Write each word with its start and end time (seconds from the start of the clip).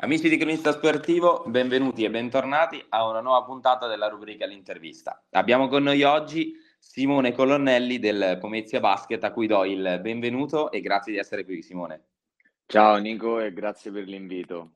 Amici 0.00 0.28
di 0.28 0.36
Cronista 0.36 0.70
Sportivo, 0.70 1.42
benvenuti 1.48 2.04
e 2.04 2.10
bentornati 2.10 2.80
a 2.90 3.08
una 3.08 3.20
nuova 3.20 3.44
puntata 3.44 3.88
della 3.88 4.06
rubrica 4.06 4.46
L'intervista. 4.46 5.24
Abbiamo 5.30 5.66
con 5.66 5.82
noi 5.82 6.04
oggi 6.04 6.54
Simone 6.78 7.32
Colonnelli 7.32 7.98
del 7.98 8.38
Pomezia 8.40 8.78
Basket, 8.78 9.24
a 9.24 9.32
cui 9.32 9.48
do 9.48 9.64
il 9.64 9.98
benvenuto 10.00 10.70
e 10.70 10.80
grazie 10.80 11.10
di 11.10 11.18
essere 11.18 11.44
qui, 11.44 11.62
Simone. 11.62 12.04
Ciao 12.66 12.96
Nico 12.98 13.40
e 13.40 13.52
grazie 13.52 13.90
per 13.90 14.04
l'invito. 14.04 14.74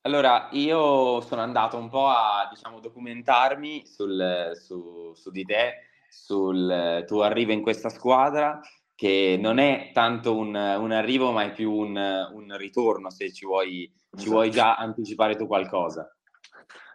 Allora, 0.00 0.48
io 0.52 1.20
sono 1.20 1.42
andato 1.42 1.76
un 1.76 1.90
po' 1.90 2.06
a 2.06 2.48
diciamo, 2.50 2.80
documentarmi 2.80 3.86
sul, 3.86 4.52
su, 4.54 5.12
su 5.12 5.30
di 5.30 5.44
te, 5.44 5.74
sul 6.08 7.04
tuo 7.06 7.22
arrivo 7.22 7.52
in 7.52 7.60
questa 7.60 7.90
squadra 7.90 8.62
che 8.94 9.36
non 9.40 9.58
è 9.58 9.90
tanto 9.92 10.36
un, 10.36 10.54
un 10.54 10.92
arrivo, 10.92 11.32
ma 11.32 11.44
è 11.44 11.52
più 11.52 11.72
un, 11.72 11.96
un 11.96 12.56
ritorno, 12.56 13.10
se 13.10 13.32
ci 13.32 13.44
vuoi, 13.44 13.84
esatto. 13.84 14.22
ci 14.22 14.28
vuoi 14.28 14.50
già 14.50 14.76
anticipare 14.76 15.36
tu 15.36 15.46
qualcosa. 15.46 16.08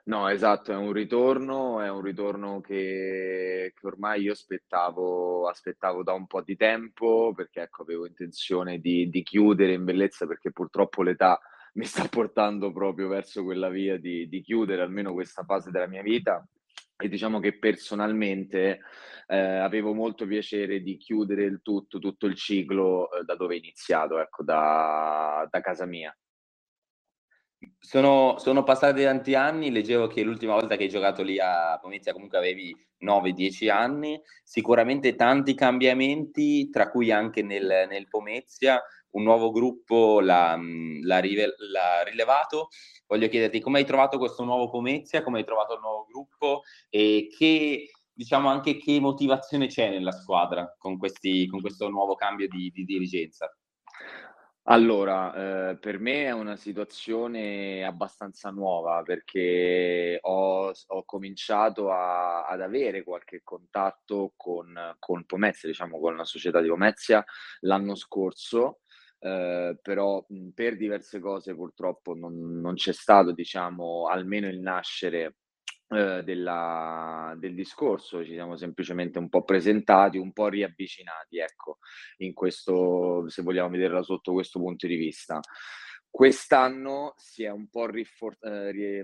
No, 0.05 0.27
esatto, 0.27 0.71
è 0.71 0.75
un 0.75 0.91
ritorno, 0.91 1.81
è 1.81 1.89
un 1.89 2.01
ritorno 2.01 2.61
che, 2.61 3.73
che 3.75 3.87
ormai 3.87 4.23
io 4.23 4.31
aspettavo, 4.31 5.47
aspettavo, 5.47 6.01
da 6.01 6.13
un 6.13 6.25
po' 6.25 6.41
di 6.41 6.55
tempo, 6.55 7.31
perché 7.35 7.61
ecco, 7.61 7.83
avevo 7.83 8.07
intenzione 8.07 8.79
di, 8.79 9.07
di, 9.09 9.21
chiudere 9.21 9.73
in 9.73 9.83
bellezza, 9.83 10.25
perché 10.25 10.51
purtroppo 10.51 11.03
l'età 11.03 11.39
mi 11.73 11.85
sta 11.85 12.07
portando 12.09 12.71
proprio 12.71 13.07
verso 13.07 13.43
quella 13.43 13.69
via 13.69 13.99
di, 13.99 14.27
di 14.27 14.41
chiudere 14.41 14.81
almeno 14.81 15.13
questa 15.13 15.43
fase 15.43 15.69
della 15.69 15.87
mia 15.87 16.01
vita 16.01 16.43
e 17.01 17.07
diciamo 17.07 17.39
che 17.39 17.57
personalmente 17.57 18.81
eh, 19.27 19.37
avevo 19.37 19.93
molto 19.93 20.25
piacere 20.25 20.81
di 20.81 20.97
chiudere 20.97 21.43
il 21.43 21.61
tutto, 21.61 21.97
tutto 21.97 22.25
il 22.25 22.35
ciclo 22.35 23.09
eh, 23.11 23.23
da 23.23 23.35
dove 23.35 23.55
è 23.55 23.57
iniziato, 23.57 24.19
ecco, 24.19 24.43
da, 24.43 25.47
da 25.49 25.61
casa 25.61 25.85
mia. 25.85 26.15
Sono, 27.77 28.37
sono, 28.37 28.63
passati 28.63 29.03
tanti 29.03 29.35
anni, 29.35 29.71
leggevo 29.71 30.07
che 30.07 30.23
l'ultima 30.23 30.53
volta 30.53 30.75
che 30.75 30.83
hai 30.83 30.89
giocato 30.89 31.23
lì 31.23 31.39
a 31.39 31.77
Pomezia 31.81 32.13
comunque 32.13 32.37
avevi 32.37 32.75
9-10 33.01 33.69
anni, 33.69 34.21
sicuramente 34.43 35.15
tanti 35.15 35.53
cambiamenti, 35.55 36.69
tra 36.69 36.89
cui 36.89 37.11
anche 37.11 37.41
nel, 37.41 37.85
nel 37.89 38.07
Pomezia, 38.07 38.81
un 39.11 39.23
nuovo 39.23 39.51
gruppo 39.51 40.19
l'ha, 40.19 40.57
l'ha, 41.01 41.19
rive, 41.19 41.55
l'ha, 41.57 42.03
rilevato. 42.03 42.69
Voglio 43.07 43.27
chiederti 43.27 43.59
come 43.59 43.79
hai 43.79 43.85
trovato 43.85 44.17
questo 44.17 44.43
nuovo 44.43 44.69
Pomezia, 44.69 45.23
come 45.23 45.39
hai 45.39 45.45
trovato 45.45 45.73
il 45.73 45.79
nuovo 45.81 46.05
gruppo 46.05 46.61
e 46.89 47.29
che, 47.35 47.89
diciamo 48.13 48.49
anche 48.49 48.77
che 48.77 48.99
motivazione 48.99 49.67
c'è 49.67 49.89
nella 49.89 50.11
squadra 50.11 50.75
con, 50.77 50.97
questi, 50.97 51.47
con 51.47 51.61
questo 51.61 51.89
nuovo 51.89 52.15
cambio 52.15 52.47
di, 52.47 52.69
di 52.73 52.83
dirigenza. 52.83 53.51
Allora, 54.71 55.71
eh, 55.71 55.79
per 55.79 55.99
me 55.99 56.25
è 56.25 56.31
una 56.31 56.55
situazione 56.55 57.83
abbastanza 57.83 58.51
nuova 58.51 59.01
perché 59.01 60.19
ho, 60.21 60.71
ho 60.85 61.05
cominciato 61.05 61.89
a, 61.91 62.45
ad 62.45 62.61
avere 62.61 63.03
qualche 63.03 63.41
contatto 63.43 64.33
con, 64.35 64.95
con 64.99 65.25
Pomezia, 65.25 65.67
diciamo 65.67 65.99
con 65.99 66.15
la 66.15 66.23
società 66.23 66.61
di 66.61 66.67
Pomezia 66.67 67.25
l'anno 67.61 67.95
scorso, 67.95 68.81
eh, 69.19 69.77
però 69.81 70.25
mh, 70.27 70.49
per 70.49 70.77
diverse 70.77 71.19
cose 71.19 71.55
purtroppo 71.55 72.13
non, 72.15 72.59
non 72.59 72.75
c'è 72.75 72.93
stato, 72.93 73.31
diciamo, 73.31 74.07
almeno 74.07 74.47
il 74.47 74.59
nascere 74.59 75.35
eh, 75.89 76.23
della, 76.23 77.35
del 77.37 77.55
discorso, 77.55 78.23
ci 78.23 78.33
siamo 78.33 78.55
semplicemente 78.55 79.19
un 79.19 79.29
po' 79.29 79.43
presentati, 79.43 80.17
un 80.17 80.31
po' 80.31 80.47
riavvicinati, 80.47 81.39
ecco, 81.39 81.79
in 82.17 82.33
questo, 82.33 83.27
se 83.29 83.41
vogliamo 83.41 83.69
vederla 83.69 84.03
sotto 84.03 84.33
questo 84.33 84.59
punto 84.59 84.87
di 84.87 84.95
vista. 84.95 85.39
Quest'anno 86.11 87.13
si 87.17 87.43
è 87.43 87.49
un 87.51 87.69
po' 87.69 87.85
rifor- 87.85 88.43
eh, 88.43 89.03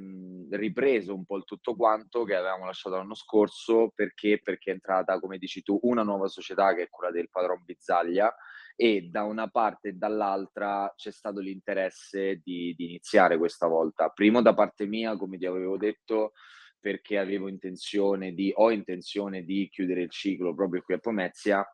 ripreso 0.50 1.14
un 1.14 1.24
po' 1.24 1.38
il 1.38 1.44
tutto 1.44 1.76
quanto 1.76 2.24
che 2.24 2.36
avevamo 2.36 2.66
lasciato 2.66 2.96
l'anno 2.96 3.14
scorso. 3.14 3.92
Perché, 3.94 4.40
perché 4.42 4.72
è 4.72 4.74
entrata, 4.74 5.20
come 5.20 5.38
dici 5.38 5.62
tu, 5.62 5.78
una 5.84 6.02
nuova 6.02 6.28
società 6.28 6.74
che 6.74 6.84
è 6.84 6.90
quella 6.90 7.12
del 7.12 7.30
padron 7.30 7.62
Bizzaglia 7.64 8.36
e 8.76 9.08
da 9.10 9.24
una 9.24 9.48
parte 9.48 9.90
e 9.90 9.94
dall'altra 9.94 10.92
c'è 10.96 11.12
stato 11.12 11.40
l'interesse 11.40 12.42
di, 12.44 12.74
di 12.76 12.86
iniziare 12.86 13.38
questa 13.38 13.68
volta. 13.68 14.10
Primo 14.10 14.42
da 14.42 14.54
parte 14.54 14.86
mia, 14.86 15.16
come 15.16 15.38
ti 15.38 15.46
avevo 15.46 15.78
detto, 15.78 16.34
perché 16.80 17.18
avevo 17.18 17.48
intenzione 17.48 18.34
di, 18.34 18.52
ho 18.56 18.72
intenzione 18.72 19.44
di 19.44 19.70
chiudere 19.72 20.04
il 20.04 20.12
ciclo 20.12 20.54
proprio 20.54 20.82
qui 20.82 20.94
a 20.94 21.00
Pomezia 21.00 21.66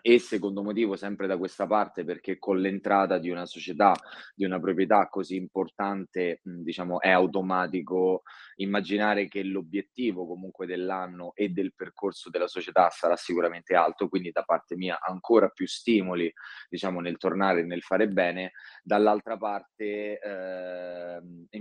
e 0.00 0.18
secondo 0.18 0.62
motivo 0.62 0.96
sempre 0.96 1.26
da 1.26 1.36
questa 1.36 1.66
parte 1.66 2.04
perché 2.04 2.38
con 2.38 2.58
l'entrata 2.58 3.18
di 3.18 3.30
una 3.30 3.44
società, 3.44 3.94
di 4.34 4.44
una 4.44 4.58
proprietà 4.58 5.08
così 5.08 5.36
importante, 5.36 6.40
diciamo 6.42 7.00
è 7.00 7.10
automatico 7.10 8.22
immaginare 8.56 9.28
che 9.28 9.42
l'obiettivo 9.42 10.26
comunque 10.26 10.66
dell'anno 10.66 11.32
e 11.34 11.50
del 11.50 11.74
percorso 11.74 12.30
della 12.30 12.46
società 12.48 12.88
sarà 12.90 13.16
sicuramente 13.16 13.74
alto, 13.74 14.08
quindi 14.08 14.30
da 14.30 14.42
parte 14.42 14.76
mia 14.76 14.98
ancora 15.00 15.48
più 15.48 15.66
stimoli, 15.66 16.32
diciamo 16.68 17.00
nel 17.00 17.18
tornare 17.18 17.60
e 17.60 17.64
nel 17.64 17.82
fare 17.82 18.08
bene, 18.08 18.52
dall'altra 18.82 19.36
parte 19.36 20.18
eh, 20.18 21.20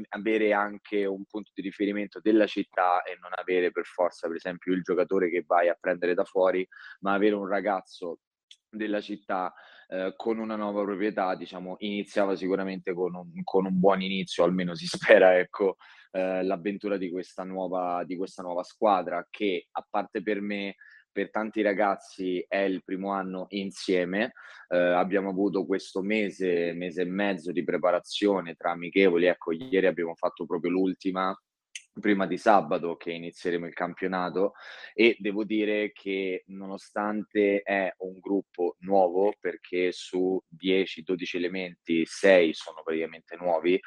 avere 0.09 0.53
anche 0.53 1.05
un 1.05 1.25
punto 1.25 1.51
di 1.53 1.61
riferimento 1.61 2.19
della 2.21 2.47
città 2.47 3.03
e 3.03 3.17
non 3.19 3.31
avere 3.35 3.71
per 3.71 3.85
forza 3.85 4.27
per 4.27 4.37
esempio 4.37 4.73
il 4.73 4.81
giocatore 4.83 5.29
che 5.29 5.43
vai 5.45 5.69
a 5.69 5.77
prendere 5.79 6.13
da 6.13 6.23
fuori, 6.23 6.65
ma 7.01 7.13
avere 7.13 7.35
un 7.35 7.47
ragazzo 7.47 7.96
della 8.69 9.01
città 9.01 9.53
eh, 9.87 10.13
con 10.15 10.39
una 10.39 10.55
nuova 10.55 10.83
proprietà, 10.83 11.35
diciamo, 11.35 11.75
iniziava 11.79 12.35
sicuramente 12.35 12.93
con 12.93 13.15
un, 13.15 13.43
con 13.43 13.65
un 13.65 13.79
buon 13.79 14.01
inizio, 14.01 14.43
almeno 14.43 14.75
si 14.75 14.85
spera, 14.87 15.37
ecco, 15.37 15.77
eh, 16.11 16.43
l'avventura 16.43 16.97
di 16.97 17.09
questa, 17.09 17.43
nuova, 17.43 18.03
di 18.05 18.17
questa 18.17 18.43
nuova 18.43 18.63
squadra 18.63 19.25
che, 19.29 19.67
a 19.71 19.85
parte 19.89 20.21
per 20.21 20.41
me, 20.41 20.75
per 21.11 21.31
tanti 21.31 21.61
ragazzi 21.61 22.45
è 22.47 22.57
il 22.57 22.83
primo 22.83 23.11
anno 23.11 23.47
insieme. 23.49 24.33
Eh, 24.67 24.77
abbiamo 24.77 25.29
avuto 25.29 25.65
questo 25.65 26.01
mese, 26.01 26.73
mese 26.73 27.01
e 27.01 27.05
mezzo 27.05 27.51
di 27.51 27.63
preparazione 27.63 28.53
tra 28.53 28.71
amichevoli. 28.71 29.25
Ecco, 29.25 29.51
ieri 29.51 29.87
abbiamo 29.87 30.13
fatto 30.13 30.45
proprio 30.45 30.71
l'ultima 30.71 31.35
prima 31.99 32.25
di 32.25 32.37
sabato 32.37 32.95
che 32.95 33.11
inizieremo 33.11 33.65
il 33.65 33.73
campionato 33.73 34.53
e 34.93 35.15
devo 35.19 35.43
dire 35.43 35.91
che 35.91 36.43
nonostante 36.47 37.61
è 37.61 37.93
un 37.99 38.19
gruppo 38.19 38.75
nuovo 38.79 39.33
perché 39.39 39.91
su 39.91 40.41
10-12 40.55 41.35
elementi 41.35 42.05
6 42.05 42.53
sono 42.53 42.81
praticamente 42.83 43.35
nuovi 43.35 43.79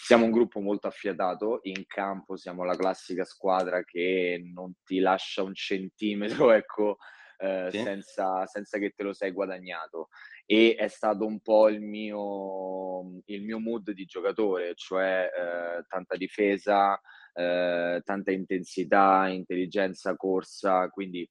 siamo 0.00 0.24
un 0.24 0.30
gruppo 0.30 0.60
molto 0.60 0.86
affiatato 0.86 1.60
in 1.62 1.84
campo 1.86 2.36
siamo 2.36 2.64
la 2.64 2.76
classica 2.76 3.24
squadra 3.24 3.82
che 3.84 4.40
non 4.52 4.72
ti 4.84 4.98
lascia 4.98 5.42
un 5.42 5.54
centimetro 5.54 6.50
ecco 6.52 6.98
eh, 7.38 7.68
sì. 7.70 7.82
senza, 7.82 8.46
senza 8.46 8.78
che 8.78 8.90
te 8.90 9.02
lo 9.04 9.12
sei 9.12 9.30
guadagnato 9.30 10.08
e 10.44 10.74
è 10.76 10.88
stato 10.88 11.26
un 11.26 11.40
po' 11.40 11.68
il 11.68 11.80
mio, 11.80 13.20
il 13.26 13.42
mio 13.42 13.58
mood 13.58 13.90
di 13.90 14.06
giocatore, 14.06 14.74
cioè 14.74 15.28
eh, 15.30 15.84
tanta 15.86 16.16
difesa, 16.16 16.98
eh, 17.38 18.02
tanta 18.04 18.32
intensità, 18.32 19.28
intelligenza, 19.28 20.16
corsa, 20.16 20.88
quindi 20.88 21.28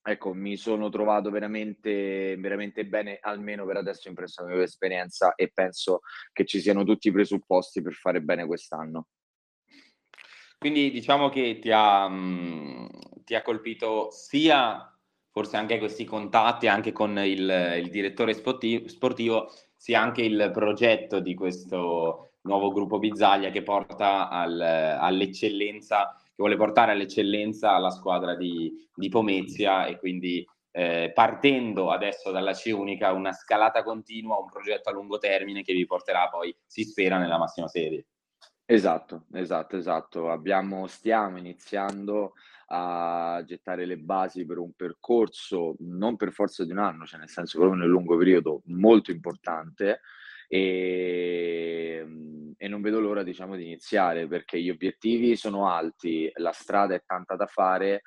ecco, 0.00 0.32
mi 0.32 0.56
sono 0.56 0.88
trovato 0.88 1.30
veramente, 1.30 2.36
veramente 2.38 2.86
bene, 2.86 3.18
almeno 3.20 3.66
per 3.66 3.78
adesso 3.78 4.08
in 4.08 4.14
questa 4.14 4.44
mia 4.44 4.62
esperienza 4.62 5.34
e 5.34 5.50
penso 5.52 6.00
che 6.32 6.44
ci 6.44 6.60
siano 6.60 6.84
tutti 6.84 7.08
i 7.08 7.12
presupposti 7.12 7.82
per 7.82 7.92
fare 7.94 8.22
bene 8.22 8.46
quest'anno. 8.46 9.08
Quindi 10.56 10.90
diciamo 10.92 11.28
che 11.28 11.58
ti 11.60 11.70
ha, 11.72 12.08
mh, 12.08 13.24
ti 13.24 13.34
ha 13.34 13.42
colpito 13.42 14.10
sia 14.12 14.92
forse 15.30 15.56
anche 15.56 15.78
questi 15.78 16.04
contatti 16.04 16.68
anche 16.68 16.92
con 16.92 17.18
il, 17.18 17.78
il 17.82 17.90
direttore 17.90 18.32
sportivo, 18.32 18.88
sportivo, 18.88 19.52
sia 19.76 20.00
anche 20.00 20.22
il 20.22 20.50
progetto 20.52 21.20
di 21.20 21.34
questo 21.34 22.27
nuovo 22.48 22.72
gruppo 22.72 22.98
Bizzaglia 22.98 23.50
che 23.50 23.62
porta 23.62 24.28
al, 24.28 24.60
all'eccellenza, 24.60 26.16
che 26.16 26.34
vuole 26.36 26.56
portare 26.56 26.92
all'eccellenza 26.92 27.78
la 27.78 27.90
squadra 27.90 28.34
di, 28.34 28.88
di 28.94 29.08
Pomezia 29.08 29.86
e 29.86 29.98
quindi 29.98 30.44
eh, 30.72 31.12
partendo 31.14 31.90
adesso 31.90 32.30
dalla 32.30 32.52
C 32.52 32.72
unica 32.74 33.12
una 33.12 33.32
scalata 33.32 33.82
continua, 33.82 34.38
un 34.38 34.48
progetto 34.48 34.88
a 34.88 34.92
lungo 34.92 35.18
termine 35.18 35.62
che 35.62 35.74
vi 35.74 35.86
porterà 35.86 36.28
poi, 36.28 36.54
si 36.66 36.82
spera, 36.84 37.18
nella 37.18 37.38
massima 37.38 37.68
serie. 37.68 38.06
Esatto, 38.64 39.26
esatto, 39.32 39.76
esatto. 39.76 40.30
Abbiamo, 40.30 40.86
stiamo 40.86 41.38
iniziando 41.38 42.32
a 42.70 43.42
gettare 43.46 43.86
le 43.86 43.96
basi 43.96 44.44
per 44.44 44.58
un 44.58 44.72
percorso 44.72 45.74
non 45.80 46.16
per 46.16 46.32
forza 46.32 46.64
di 46.64 46.72
un 46.72 46.78
anno, 46.78 47.06
cioè 47.06 47.18
nel 47.18 47.30
senso 47.30 47.58
proprio 47.58 47.80
nel 47.80 47.88
lungo 47.88 48.16
periodo 48.16 48.62
molto 48.66 49.10
importante 49.10 50.00
e, 50.48 52.06
e 52.56 52.68
non 52.68 52.80
vedo 52.80 52.98
l'ora 52.98 53.22
diciamo 53.22 53.54
di 53.54 53.64
iniziare 53.64 54.26
perché 54.26 54.60
gli 54.60 54.70
obiettivi 54.70 55.36
sono 55.36 55.68
alti, 55.68 56.30
la 56.36 56.52
strada 56.52 56.94
è 56.94 57.02
tanta 57.06 57.36
da 57.36 57.46
fare 57.46 58.02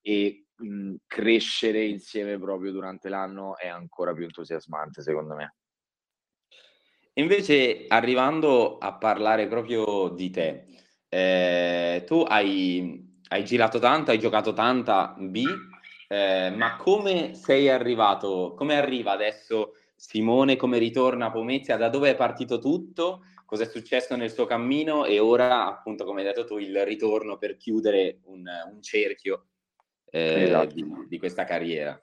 e 0.00 0.46
mh, 0.56 0.94
crescere 1.06 1.84
insieme 1.84 2.38
proprio 2.38 2.72
durante 2.72 3.08
l'anno 3.08 3.56
è 3.56 3.68
ancora 3.68 4.12
più 4.14 4.24
entusiasmante 4.24 5.02
secondo 5.02 5.34
me. 5.34 5.54
Invece, 7.16 7.84
arrivando 7.86 8.78
a 8.78 8.94
parlare 8.94 9.46
proprio 9.46 10.08
di 10.08 10.30
te, 10.30 10.64
eh, 11.08 12.02
tu 12.04 12.24
hai, 12.26 13.20
hai, 13.28 13.44
girato 13.44 13.78
tanto, 13.78 14.10
hai 14.10 14.18
giocato 14.18 14.52
tanta 14.52 15.14
B, 15.16 15.44
eh, 16.08 16.52
ma 16.56 16.76
come 16.76 17.34
sei 17.34 17.68
arrivato, 17.68 18.54
come 18.56 18.76
arriva 18.76 19.12
adesso 19.12 19.74
Simone, 20.06 20.56
come 20.56 20.76
ritorna 20.76 21.26
a 21.26 21.30
Pomezia, 21.30 21.78
da 21.78 21.88
dove 21.88 22.10
è 22.10 22.14
partito 22.14 22.58
tutto, 22.58 23.24
cosa 23.46 23.62
è 23.62 23.66
successo 23.66 24.14
nel 24.16 24.30
suo 24.30 24.44
cammino 24.44 25.06
e 25.06 25.18
ora, 25.18 25.66
appunto, 25.66 26.04
come 26.04 26.20
hai 26.20 26.26
detto 26.26 26.44
tu, 26.44 26.58
il 26.58 26.84
ritorno 26.84 27.38
per 27.38 27.56
chiudere 27.56 28.18
un, 28.24 28.44
un 28.70 28.82
cerchio 28.82 29.46
eh, 30.10 30.42
esatto. 30.42 30.74
di, 30.74 30.84
di 31.08 31.18
questa 31.18 31.44
carriera. 31.44 31.98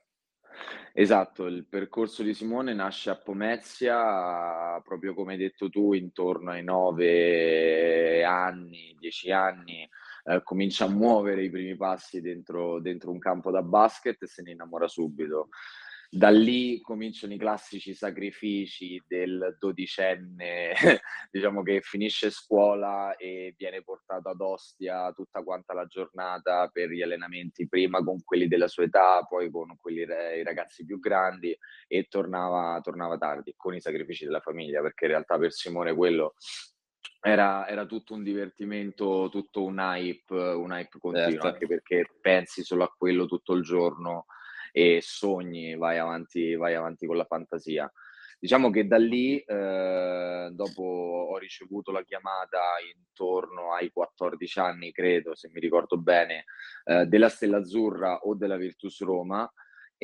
Esatto, 0.93 1.45
il 1.45 1.67
percorso 1.67 2.23
di 2.23 2.33
Simone 2.33 2.73
nasce 2.73 3.11
a 3.11 3.17
Pomezia, 3.17 4.81
proprio 4.83 5.13
come 5.13 5.33
hai 5.33 5.37
detto 5.37 5.69
tu, 5.69 5.93
intorno 5.93 6.51
ai 6.51 6.63
nove 6.63 8.23
anni, 8.23 8.95
dieci 8.99 9.31
anni, 9.31 9.87
eh, 10.25 10.41
comincia 10.43 10.85
a 10.85 10.89
muovere 10.89 11.43
i 11.43 11.51
primi 11.51 11.77
passi 11.77 12.19
dentro, 12.19 12.81
dentro 12.81 13.11
un 13.11 13.19
campo 13.19 13.51
da 13.51 13.61
basket 13.61 14.23
e 14.23 14.27
se 14.27 14.41
ne 14.41 14.51
innamora 14.51 14.87
subito 14.87 15.49
da 16.13 16.29
lì 16.29 16.81
cominciano 16.81 17.31
i 17.33 17.37
classici 17.37 17.93
sacrifici 17.93 19.01
del 19.07 19.55
dodicenne, 19.57 20.73
diciamo 21.31 21.63
che 21.63 21.79
finisce 21.79 22.29
scuola 22.29 23.15
e 23.15 23.55
viene 23.57 23.81
portato 23.81 24.27
ad 24.27 24.41
Ostia 24.41 25.13
tutta 25.13 25.41
quanta 25.41 25.73
la 25.73 25.85
giornata 25.85 26.67
per 26.67 26.89
gli 26.89 27.01
allenamenti, 27.01 27.65
prima 27.65 28.03
con 28.03 28.21
quelli 28.25 28.49
della 28.49 28.67
sua 28.67 28.83
età, 28.83 29.23
poi 29.23 29.49
con 29.49 29.77
quelli 29.79 30.01
i 30.01 30.43
ragazzi 30.43 30.83
più 30.83 30.99
grandi 30.99 31.57
e 31.87 32.07
tornava, 32.09 32.77
tornava 32.83 33.17
tardi, 33.17 33.53
con 33.55 33.73
i 33.73 33.79
sacrifici 33.79 34.25
della 34.25 34.41
famiglia, 34.41 34.81
perché 34.81 35.05
in 35.05 35.11
realtà 35.11 35.37
per 35.37 35.53
Simone 35.53 35.95
quello 35.95 36.33
era, 37.21 37.65
era, 37.69 37.85
tutto 37.85 38.15
un 38.15 38.23
divertimento, 38.23 39.29
tutto 39.31 39.63
un 39.63 39.77
hype, 39.77 40.35
un 40.35 40.73
hype 40.73 40.99
continuo, 40.99 41.31
certo. 41.31 41.47
anche 41.47 41.67
perché 41.67 42.03
pensi 42.19 42.63
solo 42.63 42.83
a 42.83 42.93
quello 42.97 43.27
tutto 43.27 43.53
il 43.53 43.63
giorno 43.63 44.25
e 44.71 44.99
sogni, 45.01 45.75
vai 45.75 45.97
avanti, 45.97 46.55
vai 46.55 46.75
avanti 46.75 47.05
con 47.05 47.17
la 47.17 47.25
fantasia. 47.25 47.91
Diciamo 48.39 48.71
che 48.71 48.87
da 48.87 48.97
lì, 48.97 49.37
eh, 49.37 50.49
dopo 50.51 50.81
ho 50.81 51.37
ricevuto 51.37 51.91
la 51.91 52.03
chiamata 52.03 52.59
intorno 52.95 53.73
ai 53.73 53.91
14 53.91 54.59
anni, 54.59 54.91
credo, 54.91 55.35
se 55.35 55.49
mi 55.53 55.59
ricordo 55.59 55.97
bene, 55.97 56.45
eh, 56.85 57.05
della 57.05 57.29
Stella 57.29 57.57
Azzurra 57.57 58.21
o 58.23 58.33
della 58.33 58.57
Virtus 58.57 59.01
Roma, 59.03 59.47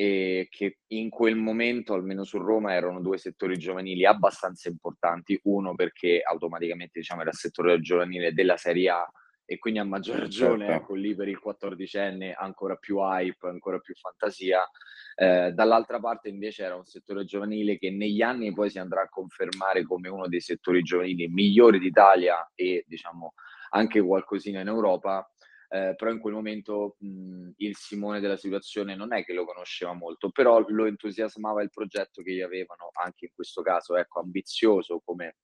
e 0.00 0.46
che 0.48 0.78
in 0.92 1.10
quel 1.10 1.34
momento, 1.34 1.92
almeno 1.92 2.22
su 2.22 2.38
Roma, 2.38 2.72
erano 2.72 3.00
due 3.00 3.18
settori 3.18 3.58
giovanili 3.58 4.06
abbastanza 4.06 4.68
importanti. 4.68 5.40
Uno 5.44 5.74
perché 5.74 6.20
automaticamente 6.22 7.00
diciamo, 7.00 7.22
era 7.22 7.30
il 7.30 7.36
settore 7.36 7.80
giovanile 7.80 8.32
della 8.32 8.56
Serie 8.56 8.90
A 8.90 9.12
e 9.50 9.56
quindi 9.56 9.80
a 9.80 9.84
maggior 9.84 10.18
ragione, 10.18 10.66
certo. 10.66 10.82
ecco 10.82 10.94
lì 10.94 11.14
per 11.14 11.26
il 11.26 11.38
quattordicenne 11.38 12.34
ancora 12.34 12.76
più 12.76 12.98
hype, 12.98 13.48
ancora 13.48 13.78
più 13.78 13.94
fantasia. 13.94 14.60
Eh, 15.16 15.52
dall'altra 15.52 15.98
parte 15.98 16.28
invece 16.28 16.64
era 16.64 16.76
un 16.76 16.84
settore 16.84 17.24
giovanile 17.24 17.78
che 17.78 17.90
negli 17.90 18.20
anni 18.20 18.52
poi 18.52 18.68
si 18.68 18.78
andrà 18.78 19.00
a 19.00 19.08
confermare 19.08 19.84
come 19.84 20.10
uno 20.10 20.28
dei 20.28 20.42
settori 20.42 20.82
giovanili 20.82 21.28
migliori 21.28 21.78
d'Italia 21.78 22.52
e 22.54 22.84
diciamo 22.86 23.32
anche 23.70 24.02
qualcosina 24.02 24.60
in 24.60 24.66
Europa. 24.66 25.26
Eh, 25.70 25.94
però 25.96 26.10
in 26.10 26.18
quel 26.18 26.34
momento 26.34 26.96
mh, 26.98 27.52
il 27.56 27.74
Simone 27.74 28.20
della 28.20 28.36
situazione 28.36 28.96
non 28.96 29.14
è 29.14 29.24
che 29.24 29.32
lo 29.32 29.46
conosceva 29.46 29.94
molto, 29.94 30.28
però 30.28 30.62
lo 30.68 30.84
entusiasmava 30.84 31.62
il 31.62 31.70
progetto 31.70 32.20
che 32.22 32.34
gli 32.34 32.42
avevano, 32.42 32.90
anche 33.02 33.24
in 33.24 33.30
questo 33.34 33.62
caso, 33.62 33.96
ecco, 33.96 34.20
ambizioso 34.20 35.00
come 35.02 35.36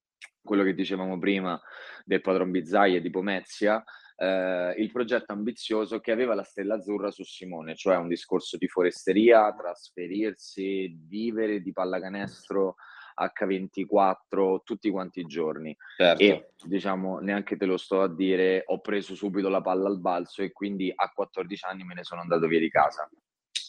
quello 0.44 0.62
che 0.62 0.74
dicevamo 0.74 1.18
prima 1.18 1.60
del 2.04 2.20
padron 2.20 2.50
Bizzaia 2.50 3.00
di 3.00 3.10
Pomezia, 3.10 3.82
eh, 4.16 4.74
il 4.78 4.92
progetto 4.92 5.32
ambizioso 5.32 5.98
che 6.00 6.12
aveva 6.12 6.34
la 6.34 6.44
stella 6.44 6.76
azzurra 6.76 7.10
su 7.10 7.24
Simone, 7.24 7.74
cioè 7.74 7.96
un 7.96 8.08
discorso 8.08 8.56
di 8.56 8.68
foresteria, 8.68 9.52
trasferirsi, 9.52 10.96
vivere 11.08 11.60
di 11.60 11.72
pallacanestro 11.72 12.76
H24 13.16 14.62
tutti 14.64 14.90
quanti 14.90 15.20
i 15.20 15.26
giorni. 15.26 15.76
Certo. 15.96 16.22
E 16.22 16.50
diciamo, 16.64 17.18
neanche 17.18 17.56
te 17.56 17.64
lo 17.64 17.76
sto 17.76 18.02
a 18.02 18.12
dire, 18.12 18.62
ho 18.66 18.80
preso 18.80 19.14
subito 19.14 19.48
la 19.48 19.60
palla 19.60 19.88
al 19.88 20.00
balzo 20.00 20.42
e 20.42 20.52
quindi 20.52 20.92
a 20.94 21.10
14 21.12 21.64
anni 21.66 21.84
me 21.84 21.94
ne 21.94 22.04
sono 22.04 22.20
andato 22.20 22.46
via 22.46 22.60
di 22.60 22.70
casa. 22.70 23.08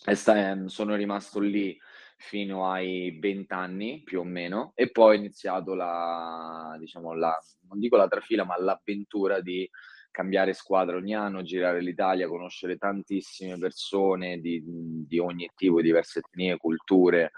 E 0.07 0.16
sta, 0.16 0.38
ehm, 0.38 0.66
sono 0.68 0.95
rimasto 0.95 1.39
lì 1.39 1.75
fino 2.17 2.71
ai 2.71 3.17
20 3.19 3.53
anni 3.53 4.01
più 4.03 4.21
o 4.21 4.23
meno 4.23 4.71
e 4.75 4.89
poi 4.89 5.15
ho 5.15 5.19
iniziato 5.19 5.73
la, 5.73 6.75
diciamo, 6.79 7.13
la, 7.13 7.38
non 7.69 7.79
dico 7.79 7.97
la 7.97 8.07
trafila, 8.07 8.45
ma 8.45 8.59
l'avventura 8.59 9.41
di 9.41 9.69
cambiare 10.12 10.53
squadra 10.53 10.95
ogni 10.95 11.13
anno, 11.13 11.44
girare 11.44 11.81
l'Italia, 11.81 12.29
conoscere 12.29 12.77
tantissime 12.77 13.57
persone 13.57 14.39
di, 14.39 14.63
di 14.65 15.19
ogni 15.19 15.50
tipo, 15.56 15.81
diverse 15.81 16.19
etnie, 16.19 16.57
culture. 16.57 17.31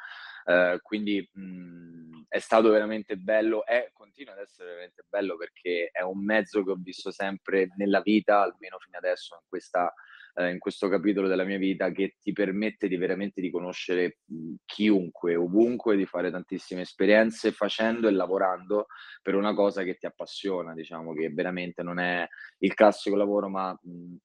Eh, 0.46 0.80
quindi 0.82 1.28
mh, 1.34 2.26
è 2.30 2.38
stato 2.38 2.70
veramente 2.70 3.18
bello 3.18 3.66
e 3.66 3.90
continua 3.94 4.34
ad 4.34 4.40
essere 4.40 4.70
veramente 4.70 5.04
bello 5.10 5.36
perché 5.36 5.90
è 5.92 6.02
un 6.02 6.24
mezzo 6.24 6.64
che 6.64 6.70
ho 6.70 6.78
visto 6.80 7.12
sempre 7.12 7.70
nella 7.78 8.02
vita, 8.02 8.44
almeno 8.44 8.78
fino 8.78 8.98
adesso 8.98 9.36
in 9.42 9.48
questa 9.50 9.92
eh, 10.38 10.52
in 10.52 10.60
questo 10.60 10.88
capitolo 10.88 11.28
della 11.28 11.44
mia 11.44 11.58
vita 11.58 11.92
che 11.92 12.16
ti 12.22 12.32
permette 12.32 12.88
di 12.88 12.96
veramente 12.96 13.42
di 13.42 13.50
conoscere 13.50 14.20
chiunque, 14.66 15.36
ovunque, 15.36 15.96
di 15.96 16.06
fare 16.06 16.30
tantissime 16.30 16.82
esperienze 16.82 17.52
facendo 17.52 18.08
e 18.08 18.12
lavorando 18.12 18.86
per 19.22 19.34
una 19.34 19.56
cosa 19.56 19.84
che 19.84 19.96
ti 19.96 20.06
appassiona, 20.06 20.76
diciamo 20.76 21.14
che 21.14 21.30
veramente 21.32 21.82
non 21.82 21.98
è 21.98 22.28
il 22.60 22.74
classico 22.76 23.16
lavoro, 23.16 23.50
ma 23.50 23.76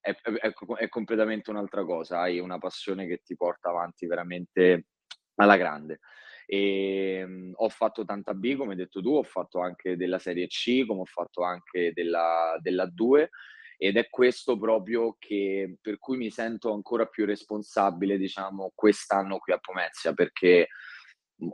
è, 0.00 0.14
è, 0.14 0.52
è 0.76 0.88
completamente 0.88 1.50
un'altra 1.50 1.82
cosa, 1.84 2.20
hai 2.20 2.38
una 2.38 2.58
passione 2.58 3.06
che 3.06 3.22
ti 3.24 3.34
porta 3.34 3.70
avanti 3.70 4.06
veramente 4.06 4.88
alla 5.36 5.56
grande. 5.56 6.00
E, 6.44 7.22
um, 7.24 7.52
ho 7.54 7.68
fatto 7.70 8.04
tanta 8.04 8.34
B, 8.34 8.54
come 8.56 8.72
hai 8.72 8.76
detto 8.76 9.00
tu, 9.00 9.14
ho 9.14 9.22
fatto 9.22 9.60
anche 9.60 9.96
della 9.96 10.18
Serie 10.18 10.46
C, 10.48 10.84
come 10.84 11.00
ho 11.00 11.06
fatto 11.06 11.42
anche 11.42 11.92
della, 11.94 12.58
della 12.60 12.84
2 12.84 13.30
ed 13.76 13.96
è 13.96 14.08
questo 14.08 14.58
proprio 14.58 15.16
che, 15.18 15.76
per 15.80 15.98
cui 15.98 16.16
mi 16.16 16.30
sento 16.30 16.72
ancora 16.72 17.06
più 17.06 17.24
responsabile, 17.24 18.18
diciamo, 18.18 18.72
quest'anno 18.74 19.38
qui 19.38 19.52
a 19.52 19.58
Pomezia, 19.58 20.12
perché 20.12 20.68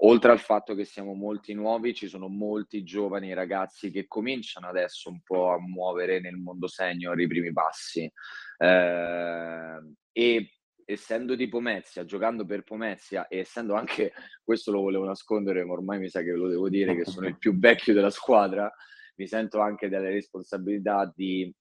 oltre 0.00 0.32
al 0.32 0.40
fatto 0.40 0.74
che 0.74 0.84
siamo 0.84 1.14
molti 1.14 1.54
nuovi, 1.54 1.94
ci 1.94 2.08
sono 2.08 2.28
molti 2.28 2.82
giovani 2.82 3.32
ragazzi 3.32 3.90
che 3.90 4.06
cominciano 4.06 4.68
adesso 4.68 5.08
un 5.08 5.20
po' 5.22 5.50
a 5.50 5.60
muovere 5.60 6.20
nel 6.20 6.36
mondo 6.36 6.66
senior 6.66 7.18
i 7.20 7.26
primi 7.26 7.52
passi. 7.52 8.10
Eh, 8.58 9.78
e 10.12 10.52
essendo 10.84 11.34
di 11.34 11.48
Pomezia, 11.48 12.04
giocando 12.04 12.44
per 12.44 12.64
Pomezia 12.64 13.28
e 13.28 13.38
essendo 13.38 13.74
anche, 13.74 14.12
questo 14.42 14.72
lo 14.72 14.80
volevo 14.80 15.04
nascondere, 15.04 15.64
ma 15.64 15.72
ormai 15.72 15.98
mi 15.98 16.08
sa 16.08 16.22
che 16.22 16.32
lo 16.32 16.48
devo 16.48 16.68
dire, 16.68 16.94
che 16.94 17.04
sono 17.04 17.26
il 17.26 17.38
più 17.38 17.58
vecchio 17.58 17.94
della 17.94 18.10
squadra, 18.10 18.72
mi 19.16 19.26
sento 19.26 19.60
anche 19.60 19.88
delle 19.88 20.10
responsabilità 20.10 21.12
di 21.14 21.52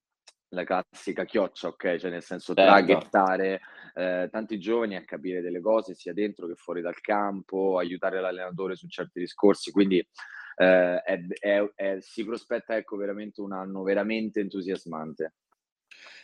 la 0.50 0.64
classica 0.64 1.26
chioccia, 1.26 1.68
ok? 1.68 1.98
Cioè 1.98 2.10
nel 2.10 2.24
senso 2.24 2.54
certo. 2.54 2.72
traghettare 2.72 3.62
eh, 3.96 4.30
tanti 4.32 4.60
giovani 4.60 4.96
a 4.96 5.04
capire 5.04 5.42
delle 5.42 5.60
cose 5.60 5.94
sia 5.94 6.14
dentro 6.14 6.48
che 6.48 6.56
fuori 6.56 6.82
dal 6.82 7.00
campo, 7.02 7.78
aiutare 7.78 8.22
l'allenatore 8.22 8.76
su 8.76 8.88
certi 8.88 9.20
discorsi, 9.20 9.72
quindi 9.72 9.98
eh, 10.58 11.02
è, 11.02 11.20
è, 11.40 11.72
è, 11.76 11.98
si 12.00 12.24
prospetta 12.24 12.76
ecco 12.76 12.96
veramente 12.96 13.42
un 13.42 13.54
anno 13.54 13.84
veramente 13.84 14.40
entusiasmante. 14.40 15.34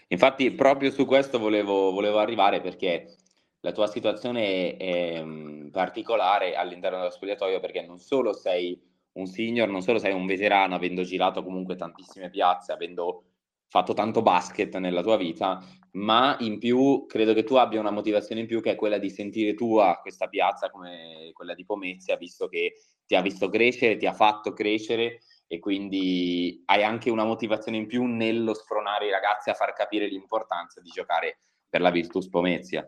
Infatti 0.07 0.51
proprio 0.51 0.91
su 0.91 1.05
questo 1.05 1.39
volevo, 1.39 1.91
volevo 1.91 2.19
arrivare 2.19 2.61
perché 2.61 3.15
la 3.61 3.71
tua 3.71 3.87
situazione 3.87 4.75
è, 4.77 5.23
mm, 5.23 5.69
particolare 5.69 6.55
all'interno 6.55 6.97
dello 6.97 7.09
spogliatoio 7.09 7.59
perché 7.59 7.81
non 7.81 7.97
solo 7.97 8.33
sei 8.33 8.79
un 9.13 9.25
senior, 9.25 9.69
non 9.69 9.81
solo 9.81 9.99
sei 9.99 10.13
un 10.13 10.25
veterano 10.25 10.75
avendo 10.75 11.03
girato 11.03 11.43
comunque 11.43 11.75
tantissime 11.75 12.29
piazze, 12.29 12.71
avendo 12.71 13.32
fatto 13.73 13.95
tanto 13.95 14.21
basket 14.21 14.77
nella 14.77 15.01
tua 15.01 15.17
vita, 15.17 15.59
ma 15.93 16.37
in 16.41 16.59
più 16.59 17.07
credo 17.07 17.33
che 17.33 17.43
tu 17.43 17.55
abbia 17.55 17.79
una 17.79 17.89
motivazione 17.89 18.41
in 18.41 18.45
più 18.45 18.61
che 18.61 18.73
è 18.73 18.75
quella 18.75 18.99
di 18.99 19.09
sentire 19.09 19.55
tua 19.55 19.97
questa 19.99 20.27
piazza 20.27 20.69
come 20.69 21.31
quella 21.33 21.55
di 21.55 21.65
Pomezia, 21.65 22.15
visto 22.15 22.47
che 22.47 22.73
ti 23.03 23.15
ha 23.15 23.21
visto 23.21 23.49
crescere, 23.49 23.97
ti 23.97 24.05
ha 24.05 24.13
fatto 24.13 24.53
crescere 24.53 25.21
e 25.47 25.57
quindi 25.57 26.61
hai 26.65 26.83
anche 26.83 27.09
una 27.09 27.25
motivazione 27.25 27.77
in 27.77 27.87
più 27.87 28.05
nello 28.05 28.53
spronare 28.53 29.07
i 29.07 29.11
ragazzi 29.11 29.49
a 29.49 29.55
far 29.55 29.73
capire 29.73 30.05
l'importanza 30.05 30.79
di 30.79 30.91
giocare 30.91 31.39
per 31.67 31.81
la 31.81 31.89
Virtus 31.89 32.29
Pomezia. 32.29 32.87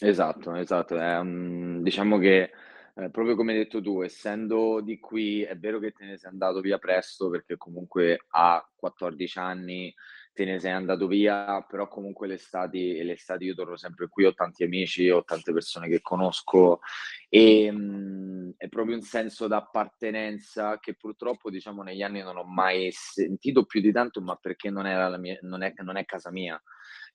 Esatto, 0.00 0.56
esatto. 0.56 1.00
Eh, 1.00 1.80
diciamo 1.82 2.18
che 2.18 2.50
eh, 2.98 3.10
proprio 3.10 3.36
come 3.36 3.52
hai 3.52 3.58
detto 3.58 3.82
tu, 3.82 4.00
essendo 4.02 4.80
di 4.80 4.98
qui, 4.98 5.42
è 5.42 5.56
vero 5.58 5.78
che 5.78 5.92
te 5.92 6.06
ne 6.06 6.16
sei 6.16 6.30
andato 6.30 6.60
via 6.60 6.78
presto 6.78 7.28
perché 7.28 7.58
comunque 7.58 8.24
a 8.28 8.66
14 8.74 9.38
anni 9.38 9.94
te 10.32 10.44
ne 10.46 10.58
sei 10.58 10.72
andato 10.72 11.06
via, 11.06 11.62
però 11.68 11.88
comunque 11.88 12.26
l'estate, 12.26 13.02
l'estate 13.02 13.44
io 13.44 13.54
torno 13.54 13.76
sempre 13.76 14.08
qui, 14.08 14.24
ho 14.24 14.32
tanti 14.32 14.64
amici, 14.64 15.10
ho 15.10 15.24
tante 15.24 15.52
persone 15.52 15.88
che 15.88 16.00
conosco 16.00 16.80
e 17.28 17.70
mh, 17.70 17.76
mm, 17.76 18.50
è 18.56 18.68
proprio 18.68 18.96
un 18.96 19.02
senso 19.02 19.46
d'appartenenza 19.46 20.78
che 20.78 20.94
purtroppo 20.94 21.50
diciamo 21.50 21.82
negli 21.82 22.02
anni 22.02 22.22
non 22.22 22.36
ho 22.38 22.44
mai 22.44 22.90
sentito 22.92 23.64
più 23.64 23.80
di 23.80 23.92
tanto, 23.92 24.22
ma 24.22 24.36
perché 24.36 24.70
non, 24.70 24.86
era 24.86 25.08
la 25.08 25.18
mia, 25.18 25.38
non, 25.42 25.62
è, 25.62 25.72
non 25.82 25.96
è 25.96 26.04
casa 26.04 26.30
mia. 26.30 26.60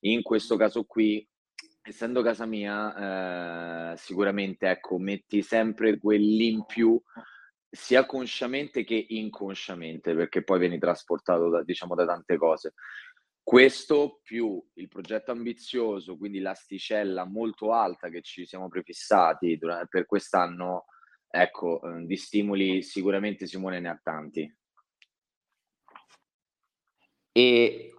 In 0.01 0.21
questo 0.21 0.57
caso 0.57 0.83
qui 0.83 1.27
essendo 1.81 2.21
casa 2.21 2.45
mia, 2.45 3.93
eh, 3.93 3.97
sicuramente 3.97 4.69
ecco, 4.69 4.97
metti 4.97 5.41
sempre 5.41 5.97
quell'in 5.99 6.65
più 6.65 7.01
sia 7.69 8.05
consciamente 8.05 8.83
che 8.83 9.05
inconsciamente, 9.09 10.13
perché 10.13 10.43
poi 10.43 10.59
vieni 10.59 10.77
trasportato 10.77 11.49
da, 11.49 11.63
diciamo, 11.63 11.95
da 11.95 12.05
tante 12.05 12.37
cose. 12.37 12.73
Questo 13.41 14.19
più 14.21 14.63
il 14.75 14.87
progetto 14.87 15.31
ambizioso, 15.31 16.17
quindi 16.17 16.39
l'asticella 16.39 17.25
molto 17.25 17.73
alta 17.73 18.09
che 18.09 18.21
ci 18.21 18.45
siamo 18.45 18.67
prefissati 18.67 19.57
per 19.57 20.05
quest'anno, 20.05 20.85
ecco, 21.27 21.81
eh, 21.81 22.05
di 22.05 22.17
stimoli 22.17 22.83
sicuramente 22.83 23.47
Simone 23.47 23.79
ne 23.79 23.89
ha 23.89 23.99
tanti. 24.01 24.55
E 27.31 27.93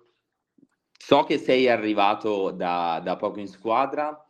so 1.04 1.24
che 1.24 1.36
sei 1.36 1.68
arrivato 1.68 2.52
da, 2.52 3.00
da 3.02 3.16
poco 3.16 3.40
in 3.40 3.48
squadra, 3.48 4.24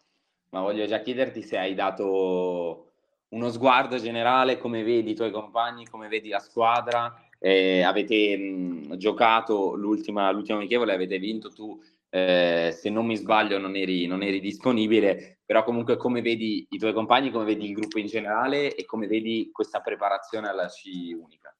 ma 0.52 0.61
voglio 0.62 0.87
già 0.87 1.00
chiederti 1.00 1.43
se 1.43 1.59
hai 1.59 1.75
dato 1.75 2.93
uno 3.29 3.50
sguardo 3.50 3.99
generale, 3.99 4.57
come 4.57 4.83
vedi 4.83 5.11
i 5.11 5.14
tuoi 5.14 5.31
compagni, 5.31 5.87
come 5.87 6.09
vedi 6.09 6.31
la 6.31 6.38
squadra. 6.38 7.14
Eh, 7.38 7.83
avete 7.83 8.37
mh, 8.38 8.97
giocato 8.97 9.75
l'ultima, 9.75 10.31
l'ultima 10.31 10.59
amichevole, 10.59 10.95
avete 10.95 11.19
vinto 11.19 11.52
tu, 11.52 11.79
eh, 12.09 12.75
se 12.75 12.88
non 12.88 13.05
mi 13.05 13.17
sbaglio 13.17 13.59
non 13.59 13.76
eri, 13.76 14.07
non 14.07 14.23
eri, 14.23 14.41
disponibile, 14.41 15.41
però 15.45 15.64
comunque 15.64 15.99
come 15.99 16.23
vedi 16.23 16.67
i 16.71 16.79
tuoi 16.79 16.95
compagni, 16.95 17.31
come 17.31 17.45
vedi 17.45 17.67
il 17.67 17.75
gruppo 17.75 17.99
in 17.99 18.07
generale 18.07 18.75
e 18.75 18.87
come 18.87 19.07
vedi 19.07 19.50
questa 19.52 19.81
preparazione 19.81 20.49
alla 20.49 20.69
C 20.69 20.87
unica? 21.14 21.51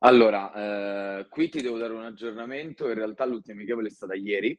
Allora, 0.00 1.18
eh, 1.20 1.26
qui 1.28 1.48
ti 1.48 1.60
devo 1.60 1.76
dare 1.76 1.92
un 1.92 2.04
aggiornamento, 2.04 2.86
in 2.86 2.94
realtà 2.94 3.24
l'ultima 3.24 3.56
amichevole 3.58 3.88
è 3.88 3.90
stata 3.90 4.14
ieri, 4.14 4.56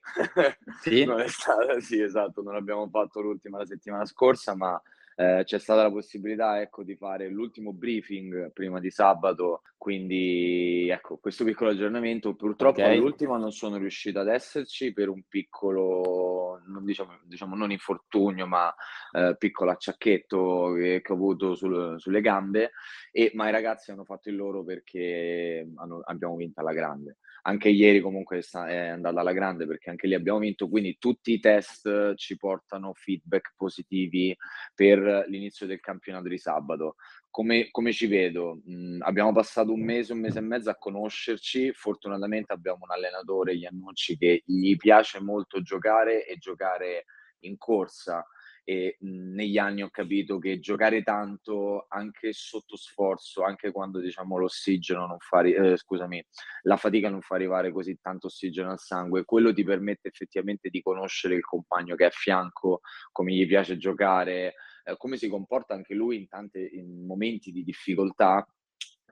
sì? 0.81 1.05
non 1.05 1.21
è 1.21 1.27
stata, 1.29 1.79
sì 1.79 2.01
esatto, 2.01 2.41
non 2.41 2.55
abbiamo 2.55 2.89
fatto 2.89 3.21
l'ultima 3.21 3.57
la 3.57 3.65
settimana 3.65 4.05
scorsa, 4.05 4.53
ma 4.53 4.81
eh, 5.19 5.43
c'è 5.43 5.59
stata 5.59 5.83
la 5.83 5.91
possibilità 5.91 6.61
ecco, 6.61 6.81
di 6.81 6.95
fare 6.95 7.27
l'ultimo 7.27 7.73
briefing 7.73 8.53
prima 8.53 8.79
di 8.79 8.89
sabato, 8.89 9.63
quindi 9.77 10.87
ecco 10.89 11.17
questo 11.17 11.43
piccolo 11.43 11.71
aggiornamento. 11.71 12.35
Purtroppo 12.35 12.79
okay. 12.79 12.95
all'ultimo 12.95 13.35
non 13.35 13.51
sono 13.51 13.75
riuscito 13.75 14.21
ad 14.21 14.29
esserci 14.29 14.93
per 14.93 15.09
un 15.09 15.23
piccolo, 15.27 16.61
non 16.67 16.85
diciamo, 16.85 17.19
diciamo 17.25 17.53
non 17.57 17.69
infortunio, 17.69 18.47
ma 18.47 18.73
eh, 19.11 19.35
piccolo 19.37 19.71
acciacchetto 19.71 20.71
che, 20.77 21.01
che 21.03 21.11
ho 21.11 21.15
avuto 21.15 21.53
sul, 21.53 21.99
sulle 21.99 22.21
gambe, 22.21 22.71
e, 23.11 23.31
ma 23.33 23.49
i 23.49 23.51
ragazzi 23.51 23.91
hanno 23.91 24.05
fatto 24.05 24.29
il 24.29 24.37
loro 24.37 24.63
perché 24.63 25.69
hanno, 25.75 25.99
abbiamo 26.05 26.37
vinto 26.37 26.61
alla 26.61 26.71
grande 26.71 27.17
anche 27.49 27.69
ieri 27.69 27.99
comunque 27.99 28.39
è 28.39 28.75
andata 28.75 29.19
alla 29.19 29.33
grande 29.33 29.65
perché 29.65 29.89
anche 29.89 30.07
lì 30.07 30.13
abbiamo 30.13 30.39
vinto, 30.39 30.69
quindi 30.69 30.97
tutti 30.99 31.33
i 31.33 31.39
test 31.39 32.13
ci 32.15 32.37
portano 32.37 32.93
feedback 32.93 33.53
positivi 33.55 34.35
per 34.75 35.25
l'inizio 35.27 35.65
del 35.65 35.79
campionato 35.79 36.27
di 36.27 36.37
sabato. 36.37 36.95
Come, 37.31 37.69
come 37.71 37.91
ci 37.91 38.07
vedo? 38.07 38.61
Mm, 38.69 39.01
abbiamo 39.01 39.31
passato 39.31 39.73
un 39.73 39.83
mese, 39.83 40.13
un 40.13 40.19
mese 40.19 40.39
e 40.39 40.43
mezzo 40.43 40.69
a 40.69 40.77
conoscerci, 40.77 41.73
fortunatamente 41.73 42.53
abbiamo 42.53 42.79
un 42.83 42.91
allenatore, 42.91 43.53
Iannucci, 43.53 44.17
che 44.17 44.43
gli 44.45 44.75
piace 44.77 45.19
molto 45.19 45.61
giocare 45.61 46.25
e 46.25 46.37
giocare 46.37 47.05
in 47.41 47.57
corsa 47.57 48.25
e 48.69 48.97
mh, 48.99 49.33
negli 49.33 49.57
anni 49.57 49.81
ho 49.81 49.89
capito 49.89 50.37
che 50.37 50.59
giocare 50.59 51.01
tanto 51.01 51.87
anche 51.89 52.33
sotto 52.33 52.75
sforzo, 52.77 53.43
anche 53.43 53.71
quando 53.71 53.99
diciamo 53.99 54.37
l'ossigeno 54.37 55.07
non 55.07 55.17
fa, 55.17 55.41
eh, 55.41 55.75
scusami, 55.75 56.23
la 56.63 56.77
fatica 56.77 57.09
non 57.09 57.21
fa 57.21 57.33
arrivare 57.33 57.71
così 57.71 57.97
tanto 57.99 58.27
ossigeno 58.27 58.69
al 58.69 58.77
sangue, 58.77 59.25
quello 59.25 59.51
ti 59.51 59.63
permette 59.63 60.09
effettivamente 60.09 60.69
di 60.69 60.83
conoscere 60.83 61.33
il 61.33 61.43
compagno 61.43 61.95
che 61.95 62.03
è 62.03 62.07
a 62.07 62.11
fianco, 62.11 62.81
come 63.11 63.33
gli 63.33 63.47
piace 63.47 63.75
giocare, 63.75 64.53
eh, 64.83 64.95
come 64.97 65.17
si 65.17 65.27
comporta 65.29 65.73
anche 65.73 65.95
lui 65.95 66.17
in 66.17 66.27
tanti 66.27 66.69
momenti 66.85 67.51
di 67.51 67.63
difficoltà 67.63 68.47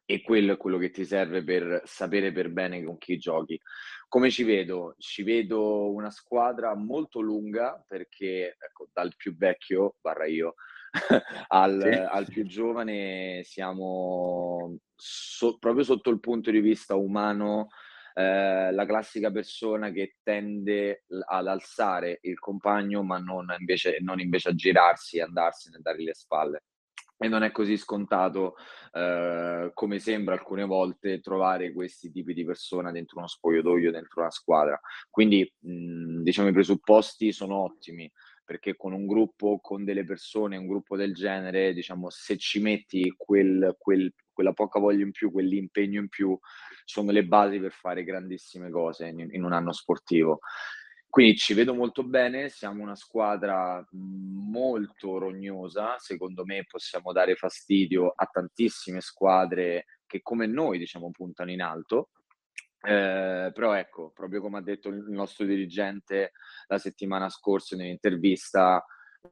e 0.10 0.22
quello 0.22 0.54
è 0.54 0.58
quello 0.58 0.78
che 0.78 0.90
ti 0.90 1.04
serve 1.04 1.44
per 1.44 1.82
sapere 1.84 2.32
per 2.32 2.50
bene 2.50 2.82
con 2.82 2.98
chi 2.98 3.18
giochi. 3.18 3.60
Come 4.08 4.32
ci 4.32 4.44
vedo? 4.44 4.96
Ci 4.98 5.22
vedo 5.22 5.92
una 5.92 6.10
squadra 6.10 6.74
molto 6.76 7.20
lunga 7.20 7.84
perché 7.86 8.56
ecco, 8.58 8.88
dal 8.94 9.14
più 9.18 9.36
vecchio, 9.36 9.96
barra 10.00 10.26
io, 10.26 10.56
al, 11.50 11.82
sì. 11.82 11.90
al, 11.90 12.26
più 12.28 12.46
giovane 12.46 13.42
siamo 13.44 14.78
so, 14.96 15.58
proprio 15.58 15.84
sotto 15.84 16.10
il 16.10 16.22
punto 16.22 16.52
di 16.52 16.62
vista 16.62 16.96
umano 16.96 17.68
eh, 18.14 18.72
la 18.72 18.86
classica 18.86 19.30
persona 19.30 19.92
che 19.92 20.16
tende 20.24 21.04
ad 21.26 21.48
alzare 21.48 22.20
il 22.22 22.40
compagno 22.40 23.04
ma 23.04 23.18
non 23.18 23.54
invece, 23.60 23.98
non 24.00 24.22
invece 24.22 24.50
a 24.50 24.56
girarsi 24.56 25.18
e 25.18 25.22
andarsene 25.22 25.76
e 25.76 25.82
dargli 25.82 26.06
le 26.06 26.14
spalle 26.14 26.64
e 27.18 27.28
non 27.28 27.44
è 27.44 27.52
così 27.52 27.78
scontato 27.78 28.56
eh, 28.94 29.72
come 29.74 30.00
sembra 30.00 30.36
alcune 30.36 30.66
volte 30.66 31.20
trovare 31.20 31.74
questi 31.74 32.12
tipi 32.12 32.34
di 32.34 32.46
persone 32.46 32.92
dentro 32.92 33.18
uno 33.18 33.28
spogliatoio, 33.28 33.92
dentro 33.92 34.22
una 34.22 34.32
squadra. 34.32 34.80
Quindi 35.10 35.52
mh, 35.60 36.22
diciamo 36.22 36.50
i 36.50 36.54
presupposti 36.54 37.32
sono 37.32 37.58
ottimi 37.64 38.12
perché 38.48 38.78
con 38.78 38.94
un 38.94 39.06
gruppo, 39.06 39.60
con 39.60 39.84
delle 39.84 40.06
persone, 40.06 40.56
un 40.56 40.68
gruppo 40.68 40.96
del 40.96 41.14
genere, 41.14 41.74
diciamo 41.74 42.10
se 42.10 42.38
ci 42.38 42.62
metti 42.62 43.14
quel, 43.18 43.76
quel, 43.78 44.14
quella 44.32 44.54
poca 44.54 44.80
voglia 44.80 45.04
in 45.04 45.12
più, 45.12 45.32
quell'impegno 45.32 46.00
in 46.00 46.08
più, 46.08 46.38
sono 46.86 47.12
le 47.12 47.26
basi 47.26 47.60
per 47.60 47.74
fare 47.74 48.06
grandissime 48.06 48.70
cose 48.70 49.08
in, 49.08 49.28
in 49.32 49.44
un 49.44 49.52
anno 49.52 49.74
sportivo. 49.74 50.40
Quindi 51.18 51.36
ci 51.36 51.56
vedo 51.56 51.74
molto 51.74 52.04
bene, 52.04 52.48
siamo 52.50 52.84
una 52.84 52.94
squadra 52.94 53.84
molto 53.90 55.18
rognosa, 55.18 55.98
secondo 55.98 56.46
me 56.46 56.64
possiamo 56.70 57.12
dare 57.12 57.34
fastidio 57.34 58.14
a 58.16 58.28
tantissime 58.32 59.02
squadre 59.02 59.86
che 60.06 60.22
come 60.22 60.46
noi 60.46 60.78
diciamo 60.78 61.10
puntano 61.10 61.50
in 61.50 61.64
alto, 61.64 62.10
eh, 62.88 63.50
però 63.52 63.74
ecco, 63.74 64.12
proprio 64.14 64.42
come 64.42 64.60
ha 64.60 64.62
detto 64.62 64.90
il 64.90 65.06
nostro 65.08 65.48
dirigente 65.48 66.34
la 66.68 66.78
settimana 66.78 67.30
scorsa 67.30 67.74
in 67.74 67.82
un'intervista, 67.82 68.86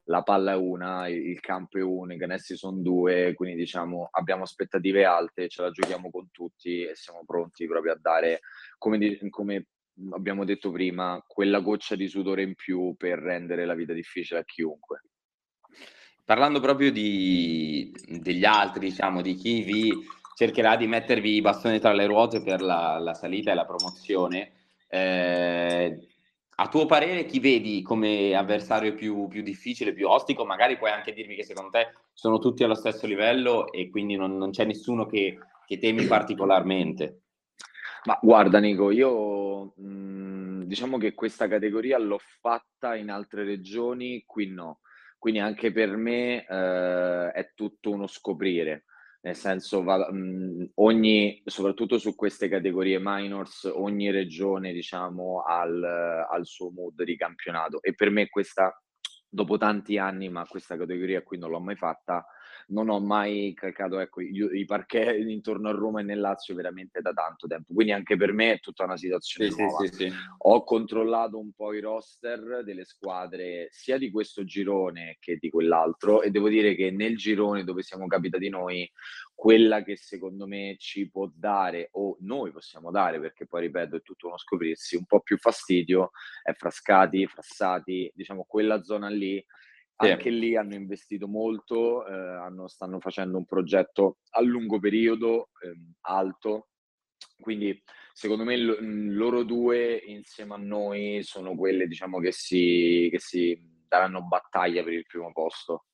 la 0.05 0.23
palla 0.23 0.53
è 0.53 0.57
una, 0.57 1.07
il 1.07 1.39
campo 1.39 1.77
è 1.77 1.83
uno, 1.83 2.13
i 2.13 2.17
canestri 2.17 2.55
sono 2.55 2.81
due, 2.81 3.35
quindi 3.35 3.57
diciamo 3.57 4.07
abbiamo 4.09 4.41
aspettative 4.41 5.05
alte, 5.05 5.49
ce 5.49 5.61
la 5.61 5.69
giochiamo 5.69 6.09
con 6.09 6.29
tutti 6.31 6.81
e 6.81 6.95
siamo 6.95 7.21
pronti 7.27 7.67
proprio 7.67 7.93
a 7.93 7.99
dare, 8.01 8.39
come, 8.79 9.19
come 9.29 9.67
abbiamo 10.11 10.45
detto 10.45 10.71
prima, 10.71 11.23
quella 11.25 11.59
goccia 11.59 11.95
di 11.95 12.07
sudore 12.07 12.43
in 12.43 12.55
più 12.55 12.95
per 12.97 13.19
rendere 13.19 13.65
la 13.65 13.75
vita 13.75 13.93
difficile 13.93 14.39
a 14.39 14.43
chiunque. 14.43 15.03
Parlando 16.23 16.59
proprio 16.59 16.91
di, 16.91 17.91
degli 18.19 18.45
altri, 18.45 18.89
diciamo, 18.89 19.21
di 19.21 19.35
chi 19.35 19.61
vi 19.61 19.91
cercherà 20.35 20.75
di 20.75 20.87
mettervi 20.87 21.35
i 21.35 21.41
bastoni 21.41 21.79
tra 21.79 21.93
le 21.93 22.07
ruote 22.07 22.41
per 22.41 22.61
la, 22.61 22.97
la 22.99 23.13
salita 23.13 23.51
e 23.51 23.55
la 23.55 23.65
promozione, 23.65 24.51
eh, 24.89 25.97
a 26.57 26.67
tuo 26.67 26.85
parere 26.85 27.25
chi 27.25 27.39
vedi 27.39 27.81
come 27.81 28.33
avversario 28.33 28.93
più, 28.93 29.27
più, 29.27 29.43
difficile, 29.43 29.93
più 29.93 30.07
ostico? 30.07 30.45
Magari 30.45 30.77
puoi 30.77 30.91
anche 30.91 31.13
dirmi 31.13 31.35
che 31.35 31.43
secondo 31.43 31.69
te 31.69 31.91
sono 32.13 32.39
tutti 32.39 32.63
allo 32.63 32.75
stesso 32.75 33.05
livello 33.05 33.71
e 33.71 33.89
quindi 33.89 34.15
non, 34.15 34.37
non 34.37 34.51
c'è 34.51 34.63
nessuno 34.65 35.05
che, 35.05 35.37
che 35.65 35.77
temi 35.77 36.05
particolarmente. 36.05 37.24
Ma 38.05 38.19
guarda 38.21 38.59
Nico, 38.59 38.91
io 38.91 39.73
mh, 39.77 39.83
mhmm, 39.87 40.63
diciamo 40.65 40.97
che 40.97 41.13
questa 41.13 41.47
categoria 41.47 41.97
l'ho 41.97 42.19
fatta 42.19 42.95
in 42.95 43.09
altre 43.09 43.43
regioni, 43.43 44.23
qui 44.25 44.47
no. 44.47 44.81
Quindi 45.17 45.39
anche 45.39 45.71
per 45.71 45.95
me 45.95 46.45
eh, 46.45 47.31
è 47.31 47.51
tutto 47.55 47.89
uno 47.91 48.05
scoprire, 48.05 48.85
nel 49.21 49.35
senso 49.35 49.81
va, 49.83 50.07
mh, 50.11 50.15
mhmm, 50.17 50.69
ogni, 50.75 51.41
soprattutto 51.45 51.97
su 51.97 52.13
queste 52.15 52.47
categorie 52.47 52.99
minors, 53.01 53.63
ogni 53.73 54.11
regione 54.11 54.71
diciamo 54.71 55.41
al, 55.43 55.83
al 55.83 56.45
suo 56.45 56.69
mood 56.71 57.01
di 57.03 57.15
campionato 57.17 57.81
e 57.81 57.95
per 57.95 58.11
me 58.11 58.29
questa, 58.29 58.71
dopo 59.35 59.57
tanti 59.57 59.97
anni, 59.97 60.29
ma 60.29 60.47
questa 60.47 60.77
categoria 60.77 61.21
qui 61.21 61.37
non 61.37 61.51
l'ho 61.51 61.59
mai 61.59 61.75
fatta, 61.75 62.25
non 62.67 62.89
ho 62.89 62.99
mai 62.99 63.53
calcato 63.53 63.99
ecco, 63.99 64.21
i, 64.21 64.65
parquet 64.65 65.19
intorno 65.27 65.69
a 65.69 65.73
Roma 65.73 65.99
e 65.99 66.03
nel 66.03 66.19
Lazio 66.19 66.55
veramente 66.55 67.01
da 67.01 67.11
tanto 67.11 67.45
tempo, 67.45 67.73
quindi 67.73 67.91
anche 67.91 68.15
per 68.15 68.31
me 68.31 68.53
è 68.53 68.59
tutta 68.59 68.85
una 68.85 68.97
situazione 68.97 69.51
sì, 69.51 69.61
nuova. 69.61 69.85
Sì, 69.85 69.93
sì, 69.93 70.11
ho 70.37 70.63
controllato 70.63 71.37
un 71.37 71.51
po' 71.51 71.73
i 71.73 71.81
roster 71.81 72.63
delle 72.63 72.85
squadre 72.85 73.67
sia 73.71 73.97
di 73.97 74.09
questo 74.09 74.45
girone 74.45 75.17
che 75.19 75.37
di 75.37 75.49
quell'altro 75.49 76.21
e 76.21 76.31
devo 76.31 76.49
dire 76.49 76.73
che 76.73 76.89
nel 76.89 77.17
girone 77.17 77.63
dove 77.63 77.83
siamo 77.83 78.07
capitati 78.07 78.49
noi, 78.49 78.89
quella 79.35 79.83
che 79.83 79.97
secondo 79.97 80.47
me 80.47 80.75
ci 80.79 81.09
può 81.09 81.29
dare 81.31 81.89
o 81.91 82.17
noi 82.21 82.51
possiamo 82.51 82.89
dare, 82.89 83.19
perché 83.19 83.45
poi 83.45 83.61
ripeto 83.61 83.97
è 83.97 84.01
tutto 84.01 84.27
uno 84.27 84.37
scoprirsi, 84.37 84.95
un 84.95 85.05
po' 85.05 85.19
più 85.19 85.37
fastidio 85.37 86.11
è 86.41 86.53
Frascati, 86.53 87.27
Frassati, 87.27 88.11
diciamo 88.15 88.45
quella 88.47 88.81
zona 88.81 89.09
lì 89.09 89.45
anche 89.97 90.29
lì 90.29 90.57
hanno 90.57 90.73
investito 90.73 91.27
molto, 91.27 92.05
eh, 92.05 92.13
hanno, 92.13 92.67
stanno 92.67 92.99
facendo 92.99 93.37
un 93.37 93.45
progetto 93.45 94.17
a 94.31 94.41
lungo 94.41 94.79
periodo, 94.79 95.51
eh, 95.61 95.73
alto, 96.01 96.67
quindi 97.39 97.81
secondo 98.13 98.43
me 98.43 98.57
l- 98.57 99.13
loro 99.13 99.43
due 99.43 99.95
insieme 99.95 100.55
a 100.55 100.57
noi 100.57 101.23
sono 101.23 101.55
quelle 101.55 101.87
diciamo, 101.87 102.19
che, 102.19 102.31
si, 102.31 103.07
che 103.09 103.19
si 103.19 103.57
daranno 103.87 104.23
battaglia 104.23 104.83
per 104.83 104.93
il 104.93 105.05
primo 105.05 105.31
posto. 105.31 105.85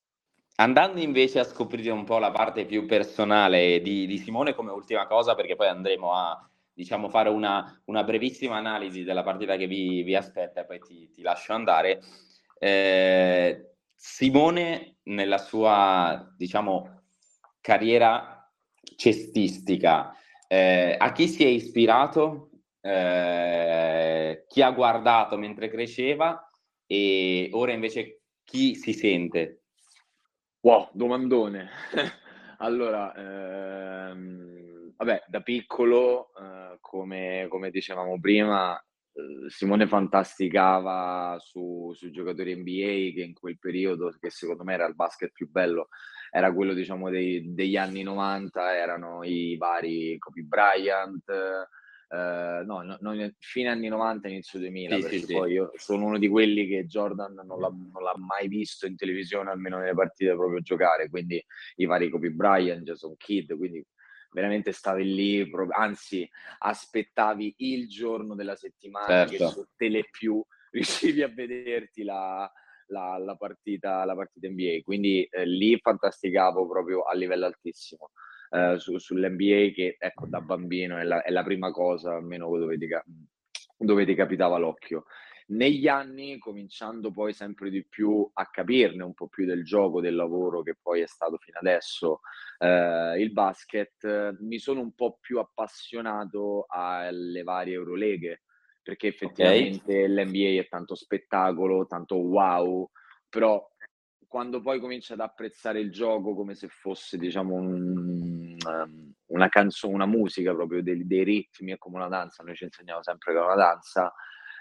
Andando 0.61 0.99
invece 0.99 1.39
a 1.39 1.43
scoprire 1.43 1.89
un 1.89 2.03
po' 2.03 2.19
la 2.19 2.29
parte 2.29 2.65
più 2.65 2.85
personale 2.85 3.81
di, 3.81 4.05
di 4.05 4.19
Simone 4.19 4.53
come 4.53 4.69
ultima 4.69 5.07
cosa, 5.07 5.33
perché 5.33 5.55
poi 5.55 5.67
andremo 5.67 6.13
a 6.13 6.47
diciamo, 6.71 7.09
fare 7.09 7.29
una, 7.29 7.81
una 7.85 8.03
brevissima 8.03 8.57
analisi 8.57 9.03
della 9.03 9.23
partita 9.23 9.57
che 9.57 9.65
vi, 9.65 10.03
vi 10.03 10.15
aspetta 10.15 10.61
e 10.61 10.65
poi 10.65 10.79
ti, 10.79 11.09
ti 11.09 11.23
lascio 11.23 11.53
andare. 11.53 12.01
Eh, 12.59 13.71
Simone 13.95 14.97
nella 15.05 15.39
sua, 15.39 16.31
diciamo, 16.37 17.05
carriera 17.59 18.47
cestistica, 18.95 20.15
eh, 20.47 20.95
a 20.95 21.11
chi 21.11 21.27
si 21.27 21.43
è 21.43 21.47
ispirato, 21.47 22.51
eh, 22.81 24.45
chi 24.47 24.61
ha 24.61 24.69
guardato 24.69 25.37
mentre 25.37 25.69
cresceva 25.69 26.47
e 26.85 27.49
ora 27.51 27.71
invece 27.71 28.21
chi 28.43 28.75
si 28.75 28.93
sente? 28.93 29.60
Wow, 30.61 30.89
domandone. 30.93 31.69
allora, 32.59 33.13
ehm, 33.15 34.93
vabbè, 34.95 35.23
da 35.27 35.41
piccolo, 35.41 36.31
eh, 36.35 36.77
come, 36.79 37.47
come 37.49 37.71
dicevamo 37.71 38.19
prima, 38.19 38.79
Uhm, 39.13 39.47
Simone 39.47 39.87
fantasticava 39.87 41.35
su, 41.39 41.91
sui 41.93 42.11
giocatori 42.11 42.55
NBA 42.55 43.13
che 43.13 43.23
in 43.27 43.33
quel 43.33 43.59
periodo, 43.59 44.09
che 44.17 44.29
secondo 44.29 44.63
me 44.63 44.73
era 44.73 44.85
il 44.85 44.95
basket 44.95 45.33
più 45.33 45.49
bello, 45.51 45.89
era 46.31 46.53
quello 46.53 46.73
diciamo 46.73 47.09
dei, 47.09 47.53
degli 47.53 47.75
anni 47.75 48.03
90, 48.03 48.73
erano 48.73 49.21
i 49.25 49.57
vari 49.57 50.17
Kobe 50.17 50.43
Bryant, 50.43 51.25
eh, 52.13 52.63
no, 52.65 52.81
no, 52.81 52.97
no, 52.99 53.31
fine 53.39 53.69
anni 53.69 53.87
90, 53.87 54.27
inizio 54.27 54.59
2000, 54.59 54.95
sì, 54.95 55.01
perché 55.01 55.19
sì, 55.19 55.33
poi 55.33 55.47
sì. 55.47 55.53
io 55.53 55.71
sono 55.75 56.05
uno 56.05 56.17
di 56.17 56.27
quelli 56.27 56.67
che 56.67 56.85
Jordan 56.85 57.33
non 57.35 57.59
l'ha, 57.59 57.69
non 57.69 58.03
l'ha, 58.03 58.15
mai 58.17 58.49
visto 58.49 58.85
in 58.85 58.97
televisione, 58.97 59.49
almeno 59.49 59.77
nelle 59.77 59.93
partite 59.93 60.33
proprio 60.33 60.59
giocare, 60.59 61.09
quindi 61.09 61.41
i 61.75 61.85
vari 61.85 62.09
Kobe 62.09 62.31
Bryant, 62.31 62.83
Jason 62.83 63.15
Kidd, 63.15 63.53
quindi 63.53 63.81
veramente 64.31 64.73
stavi 64.73 65.05
lì, 65.05 65.51
anzi 65.69 66.29
aspettavi 66.59 67.55
il 67.59 67.87
giorno 67.87 68.35
della 68.35 68.55
settimana 68.55 69.25
certo. 69.25 69.31
che 69.31 69.47
su 69.47 69.65
Telepiù 69.77 70.45
riuscivi 70.71 71.21
a 71.21 71.29
vederti 71.29 72.03
la, 72.03 72.49
la, 72.87 73.17
la, 73.19 73.35
partita, 73.37 74.03
la 74.03 74.15
partita 74.15 74.49
NBA, 74.49 74.81
quindi 74.83 75.23
eh, 75.23 75.45
lì 75.45 75.77
fantasticavo 75.79 76.67
proprio 76.67 77.03
a 77.03 77.13
livello 77.13 77.45
altissimo. 77.45 78.11
Eh, 78.53 78.79
su, 78.79 78.98
sull'NBA 78.98 79.72
che 79.74 79.96
ecco 79.98 80.27
da 80.27 80.41
bambino 80.41 80.98
è 80.98 81.03
la, 81.03 81.22
è 81.22 81.29
la 81.29 81.43
prima 81.43 81.72
cosa 81.72 82.15
almeno 82.15 82.50
dove 82.58 82.77
ti, 82.77 82.88
dove 83.77 84.05
ti 84.05 84.13
capitava 84.13 84.58
l'occhio 84.58 85.05
negli 85.51 85.88
anni, 85.88 86.38
cominciando 86.38 87.12
poi 87.12 87.34
sempre 87.34 87.70
di 87.70 87.86
più 87.86 88.29
a 88.34 88.50
capirne 88.50 89.03
un 89.03 89.13
po' 89.13 89.27
più 89.27 89.46
del 89.46 89.63
gioco, 89.63 90.01
del 90.01 90.15
lavoro 90.15 90.62
che 90.62 90.77
poi 90.81 91.01
è 91.01 91.08
stato 91.08 91.38
fino 91.38 91.58
adesso 91.60 92.22
eh, 92.60 93.15
il 93.20 93.31
basket, 93.31 94.38
mi 94.39 94.60
sono 94.60 94.81
un 94.81 94.93
po' 94.93 95.17
più 95.20 95.39
appassionato 95.39 96.65
alle 96.67 97.43
varie 97.43 97.74
Euroleghe, 97.74 98.43
perché 98.81 99.08
effettivamente 99.08 100.03
okay. 100.03 100.08
l'NBA 100.08 100.62
è 100.62 100.67
tanto 100.70 100.96
spettacolo, 100.96 101.86
tanto 101.86 102.15
wow, 102.15 102.89
però 103.29 103.62
quando 104.31 104.61
poi 104.61 104.79
cominci 104.79 105.11
ad 105.11 105.19
apprezzare 105.19 105.81
il 105.81 105.91
gioco 105.91 106.33
come 106.33 106.55
se 106.55 106.69
fosse, 106.69 107.17
diciamo, 107.17 107.53
un, 107.53 108.55
um, 108.65 109.13
una 109.25 109.50
canzone, 109.50 109.93
una 109.93 110.05
musica 110.05 110.53
proprio 110.53 110.81
dei, 110.81 111.05
dei 111.05 111.25
ritmi, 111.25 111.73
è 111.73 111.77
come 111.77 111.97
una 111.97 112.07
danza, 112.07 112.41
noi 112.41 112.55
ci 112.55 112.63
insegniamo 112.63 113.03
sempre 113.03 113.33
che 113.33 113.39
è 113.39 113.43
una 113.43 113.55
danza, 113.55 114.13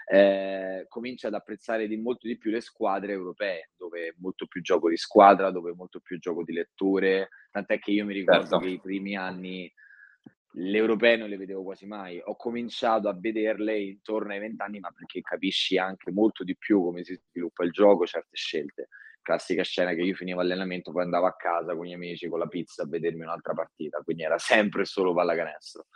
eh, 0.07 0.85
comincia 0.89 1.27
ad 1.27 1.35
apprezzare 1.35 1.87
di 1.87 1.95
molto 1.95 2.27
di 2.27 2.37
più 2.37 2.51
le 2.51 2.59
squadre 2.59 3.13
europee, 3.13 3.69
dove 3.77 4.07
è 4.07 4.13
molto 4.17 4.45
più 4.45 4.61
gioco 4.61 4.89
di 4.89 4.97
squadra, 4.97 5.51
dove 5.51 5.71
è 5.71 5.73
molto 5.73 6.01
più 6.01 6.19
gioco 6.19 6.43
di 6.43 6.51
letture, 6.51 7.29
tant'è 7.49 7.79
che 7.79 7.91
io 7.91 8.03
mi 8.03 8.13
ricordo 8.13 8.41
certo. 8.41 8.59
che 8.59 8.67
i 8.67 8.81
primi 8.81 9.15
anni 9.15 9.73
le 10.55 10.77
europee 10.77 11.15
non 11.15 11.29
le 11.29 11.37
vedevo 11.37 11.63
quasi 11.63 11.85
mai, 11.85 12.19
ho 12.21 12.35
cominciato 12.35 13.07
a 13.07 13.17
vederle 13.17 13.79
intorno 13.79 14.33
ai 14.33 14.39
vent'anni, 14.39 14.81
ma 14.81 14.91
perché 14.91 15.21
capisci 15.21 15.77
anche 15.77 16.11
molto 16.11 16.43
di 16.43 16.57
più 16.57 16.83
come 16.83 17.05
si 17.05 17.17
sviluppa 17.29 17.63
il 17.63 17.71
gioco, 17.71 18.05
certe 18.05 18.35
scelte. 18.35 18.89
Classica 19.21 19.63
scena 19.63 19.93
che 19.93 20.01
io 20.01 20.15
finivo 20.15 20.39
allenamento, 20.39 20.91
poi 20.91 21.03
andavo 21.03 21.27
a 21.27 21.35
casa 21.35 21.75
con 21.75 21.85
gli 21.85 21.93
amici 21.93 22.27
con 22.27 22.39
la 22.39 22.47
pizza 22.47 22.83
a 22.83 22.87
vedermi 22.87 23.21
un'altra 23.21 23.53
partita, 23.53 24.01
quindi 24.03 24.23
era 24.23 24.37
sempre 24.39 24.85
solo 24.85 25.13
pallacanestro. 25.13 25.87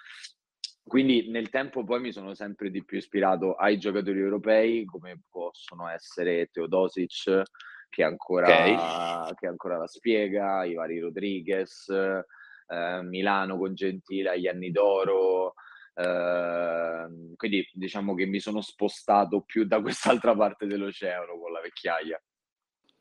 Quindi 0.87 1.31
nel 1.31 1.49
tempo 1.49 1.83
poi 1.83 1.99
mi 1.99 2.11
sono 2.11 2.35
sempre 2.35 2.69
di 2.69 2.85
più 2.85 2.99
ispirato 2.99 3.55
ai 3.55 3.79
giocatori 3.79 4.19
europei, 4.19 4.85
come 4.85 5.21
possono 5.27 5.89
essere 5.89 6.47
Teodosic, 6.51 7.41
che 7.89 8.03
ancora, 8.03 8.47
okay. 8.47 9.33
che 9.35 9.47
ancora 9.47 9.77
la 9.77 9.87
spiega, 9.87 10.63
i 10.63 10.75
vari 10.75 10.99
Rodriguez, 10.99 11.87
eh, 11.87 13.01
Milano 13.01 13.57
con 13.57 13.73
Gentile 13.73 14.31
agli 14.31 14.47
anni 14.47 14.69
d'oro. 14.69 15.53
Eh, 15.95 17.33
quindi 17.35 17.67
diciamo 17.73 18.13
che 18.13 18.25
mi 18.25 18.39
sono 18.39 18.61
spostato 18.61 19.41
più 19.41 19.65
da 19.65 19.81
quest'altra 19.81 20.35
parte 20.35 20.67
dell'oceano 20.67 21.39
con 21.39 21.51
la 21.51 21.61
vecchiaia. 21.61 22.21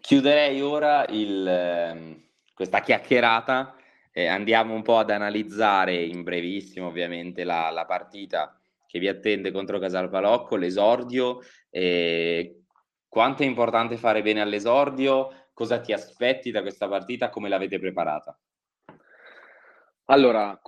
Chiuderei 0.05 0.61
ora 0.61 1.07
il, 1.07 1.47
ehm, 1.49 2.23
questa 2.55 2.83
chiacchierata 2.83 3.75
eh, 4.13 4.27
andiamo 4.27 4.75
un 4.75 4.83
po' 4.83 4.99
ad 4.99 5.09
analizzare 5.09 5.95
in 5.95 6.23
brevissimo 6.23 6.89
ovviamente 6.89 7.43
la, 7.43 7.71
la 7.71 7.87
partita 7.87 8.61
che 8.87 8.99
vi 8.99 9.09
attende 9.09 9.51
contro 9.51 9.79
Casalpalocco, 9.79 10.57
l'esordio, 10.57 11.41
eh, 11.71 12.65
quanto 13.09 13.45
è 13.45 13.47
importante 13.47 13.97
fare 13.97 14.21
bene 14.21 14.43
all'esordio, 14.43 15.49
cosa 15.55 15.81
ti 15.81 15.95
aspetti 15.95 16.51
da 16.51 16.61
questa 16.61 16.87
partita, 16.87 17.31
come 17.31 17.49
l'avete 17.49 17.79
preparata? 17.79 18.39
Allora, 20.07 20.61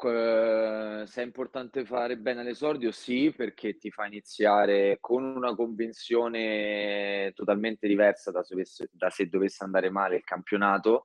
se 1.04 1.20
è 1.20 1.24
importante 1.24 1.84
fare 1.84 2.16
bene 2.16 2.40
all'esordio, 2.40 2.90
sì, 2.90 3.34
perché 3.36 3.76
ti 3.76 3.90
fa 3.90 4.06
iniziare 4.06 4.96
con 4.98 5.24
una 5.24 5.54
convinzione 5.54 7.32
totalmente 7.34 7.86
diversa 7.86 8.30
da 8.30 8.42
se, 8.42 8.88
da 8.90 9.10
se 9.10 9.26
dovesse 9.28 9.62
andare 9.62 9.90
male 9.90 10.16
il 10.16 10.24
campionato. 10.24 11.04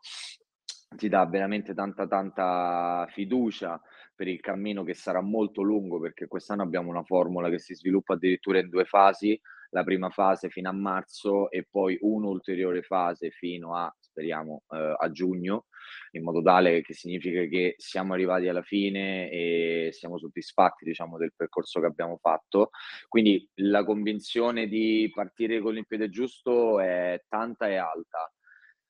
Ti 0.96 1.10
dà 1.10 1.26
veramente 1.26 1.74
tanta 1.74 2.08
tanta 2.08 3.06
fiducia 3.10 3.82
per 4.16 4.28
il 4.28 4.40
cammino 4.40 4.84
che 4.84 4.94
sarà 4.94 5.22
molto 5.22 5.62
lungo 5.62 6.00
perché 6.00 6.28
quest'anno 6.28 6.64
abbiamo 6.64 6.90
una 6.90 7.04
formula 7.04 7.50
che 7.50 7.60
si 7.60 7.74
sviluppa 7.76 8.14
addirittura 8.14 8.60
in 8.60 8.70
due 8.70 8.86
fasi, 8.86 9.40
la 9.72 9.84
prima 9.84 10.10
fase 10.10 10.50
fino 10.50 10.70
a 10.70 10.74
marzo 10.74 11.50
e 11.50 11.66
poi 11.70 11.98
un'ulteriore 12.02 12.82
fase 12.82 13.30
fino 13.32 13.76
a, 13.76 13.94
speriamo, 14.00 14.64
eh, 14.70 14.96
a 14.98 15.10
giugno, 15.12 15.66
in 16.12 16.24
modo 16.24 16.42
tale 16.42 16.82
che 16.82 16.94
significa 16.94 17.44
che 17.46 17.76
siamo 17.78 18.14
arrivati 18.14 18.48
alla 18.48 18.62
fine 18.62 19.30
e 19.30 19.90
siamo 19.92 20.18
soddisfatti, 20.18 20.86
diciamo, 20.86 21.18
del 21.18 21.34
percorso 21.36 21.80
che 21.80 21.88
abbiamo 21.88 22.18
fatto. 22.18 22.70
Quindi 23.08 23.48
la 23.56 23.84
convinzione 23.84 24.68
di 24.68 25.10
partire 25.14 25.60
con 25.62 25.78
il 25.78 25.88
piede 25.88 26.10
giusto 26.10 26.80
è 26.80 27.24
tanta 27.28 27.68
e 27.68 27.76
alta 27.76 28.32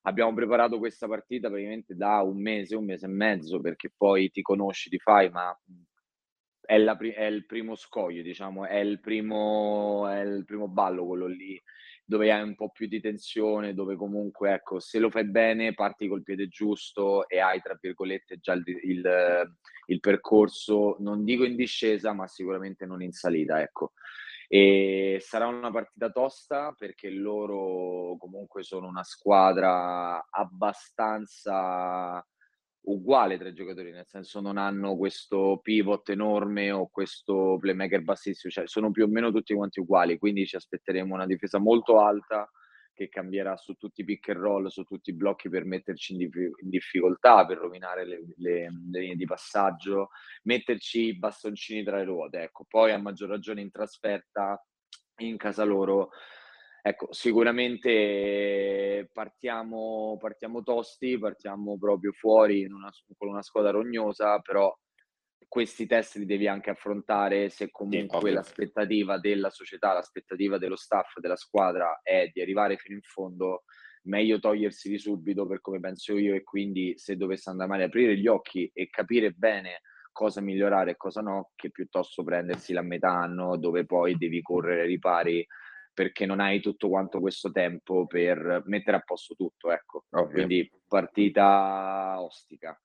abbiamo 0.04 0.34
preparato 0.34 0.80
questa 0.80 1.08
partita 1.08 1.50
praticamente 1.50 1.96
da 1.96 2.22
un 2.22 2.42
mese, 2.42 2.76
un 2.76 2.86
mese 2.86 3.06
e 3.06 3.10
mezzo, 3.10 3.60
perché 3.60 3.92
poi 3.96 4.30
ti 4.32 4.42
conosci, 4.42 4.90
ti 4.90 4.98
fai, 4.98 5.30
ma 5.30 5.56
è, 6.62 6.78
la, 6.78 6.98
è 6.98 7.26
il 7.26 7.46
primo 7.46 7.76
scoglio, 7.76 8.22
diciamo, 8.22 8.66
è 8.66 8.78
il 8.78 9.00
primo, 9.00 10.08
è 10.08 10.22
il 10.22 10.46
primo 10.46 10.68
ballo 10.68 11.06
quello 11.06 11.28
lì, 11.28 11.62
dove 12.12 12.30
hai 12.30 12.42
un 12.42 12.56
po' 12.56 12.72
più 12.72 12.88
di 12.88 13.00
tensione, 13.00 13.74
dove 13.74 13.96
comunque, 13.96 14.52
ecco, 14.54 14.82
se 14.82 15.00
lo 15.00 15.10
fai 15.10 15.24
bene, 15.24 15.74
parti 15.74 16.10
col 16.10 16.24
piede 16.24 16.50
giusto 16.50 17.26
e 17.30 17.40
hai, 17.40 17.62
tra 17.62 17.78
virgolette, 17.80 18.40
già 18.40 18.52
il, 18.52 18.64
il, 18.66 19.56
il 19.86 20.00
percorso, 20.02 20.98
non 21.00 21.24
dico 21.24 21.46
in 21.46 21.56
discesa, 21.56 22.12
ma 22.12 22.28
sicuramente 22.28 22.86
non 22.86 23.02
in 23.02 23.14
salita, 23.14 23.62
ecco. 23.62 23.94
E 24.50 25.20
sarà 25.22 25.48
una 25.48 25.72
partita 25.72 26.10
tosta 26.10 26.76
perché 26.78 27.10
loro 27.10 28.18
comunque 28.18 28.64
sono 28.64 28.88
una 28.88 29.06
squadra 29.06 30.28
abbastanza 30.30 32.22
uguale 32.84 33.38
tra 33.38 33.50
i 33.50 33.54
giocatori, 33.54 33.92
nel 33.92 34.08
senso 34.08 34.40
non 34.40 34.58
hanno 34.58 34.96
questo 34.96 35.60
pivot 35.62 36.10
enorme 36.10 36.72
o 36.72 36.88
questo 36.90 37.58
playmaker 37.60 38.02
bassissimo, 38.02 38.52
cioè 38.52 38.68
sono 38.68 38.92
più 38.92 39.04
o 39.04 39.08
meno 39.08 39.32
tutti 39.32 39.54
quanti 39.54 39.80
uguali, 39.80 40.18
quindi 40.18 40.46
ci 40.46 40.56
aspetteremo 40.56 41.14
una 41.14 41.26
difesa 41.26 41.60
molto 41.60 42.00
alta 42.00 42.50
che 42.94 43.10
cambierà 43.10 43.56
su 43.58 43.74
tutti 43.74 44.02
i 44.02 44.04
pick 44.04 44.30
and 44.30 44.40
roll, 44.40 44.68
su 44.68 44.84
tutti 44.84 45.12
i 45.12 45.16
blocchi 45.16 45.50
per 45.50 45.66
metterci 45.66 46.14
in, 46.14 46.18
dif- 46.20 46.62
in 46.62 46.70
difficoltà, 46.70 47.46
per 47.46 47.58
rovinare 47.58 48.06
le, 48.06 48.20
le, 48.38 48.70
le, 48.90 49.00
linee 49.00 49.16
di 49.16 49.26
passaggio, 49.26 50.10
metterci 50.44 51.06
i 51.06 51.18
bastoncini 51.18 51.84
tra 51.84 51.98
le 51.98 52.04
ruote. 52.04 52.42
Ecco, 52.42 52.66
poi 52.68 52.92
a 52.92 53.00
maggior 53.00 53.30
ragione 53.30 53.62
in 53.62 53.72
trasferta, 53.72 54.64
in 55.18 55.38
casa 55.38 55.64
loro, 55.64 56.10
ecco, 56.82 57.12
sicuramente 57.12 59.10
partiamo, 59.12 60.18
partiamo 60.20 60.64
tosti, 60.64 61.18
partiamo 61.18 61.78
proprio 61.78 62.12
fuori 62.12 62.66
una, 62.66 62.90
con 63.18 63.30
una 63.30 63.42
squadra 63.42 63.72
rognosa, 63.72 64.40
però 64.40 64.76
questi 65.48 65.86
test 65.86 66.16
li 66.16 66.26
devi 66.26 66.48
anche 66.48 66.70
affrontare 66.70 67.50
se 67.50 67.70
comunque 67.72 68.30
sì, 68.30 68.34
l'aspettativa 68.34 69.20
della 69.20 69.50
società, 69.50 69.92
l'aspettativa 69.92 70.58
dello 70.58 70.78
staff, 70.78 71.20
della 71.20 71.36
squadra 71.36 72.00
è 72.02 72.30
di 72.32 72.42
arrivare 72.42 72.78
fino 72.78 72.96
in 72.96 73.02
fondo, 73.02 73.64
meglio 74.04 74.40
togliersi 74.40 74.90
di 74.90 74.98
subito 74.98 75.46
per 75.46 75.60
come 75.60 75.82
penso 75.82 76.18
io 76.18 76.36
e 76.36 76.44
quindi 76.44 76.94
se 76.98 77.18
dovesse 77.18 77.50
andare 77.50 77.70
male 77.70 77.84
aprire 77.84 78.18
gli 78.18 78.28
occhi 78.28 78.72
e 78.74 78.90
capire 78.90 79.32
bene 79.32 79.82
cosa 80.14 80.40
migliorare 80.42 80.92
e 80.92 80.98
cosa 80.98 81.22
no, 81.22 81.52
che 81.56 81.70
piuttosto 81.70 82.24
prendersi 82.24 82.72
la 82.74 82.82
metà 82.82 83.10
anno 83.10 83.58
dove 83.58 83.86
poi 83.86 84.16
devi 84.16 84.42
correre 84.42 84.86
ripari 84.86 85.46
perché 85.94 86.26
non 86.26 86.40
hai 86.40 86.60
tutto 86.60 86.90
quanto 86.90 87.20
questo 87.20 87.52
tempo 87.52 88.06
per 88.08 88.64
mettere 88.66 88.98
a 88.98 89.02
posto 89.02 89.36
tutto, 89.36 89.72
ecco. 89.72 90.06
Ovvio. 90.12 90.34
Quindi 90.34 90.72
partita 90.88 92.16
ostica. 92.20 92.80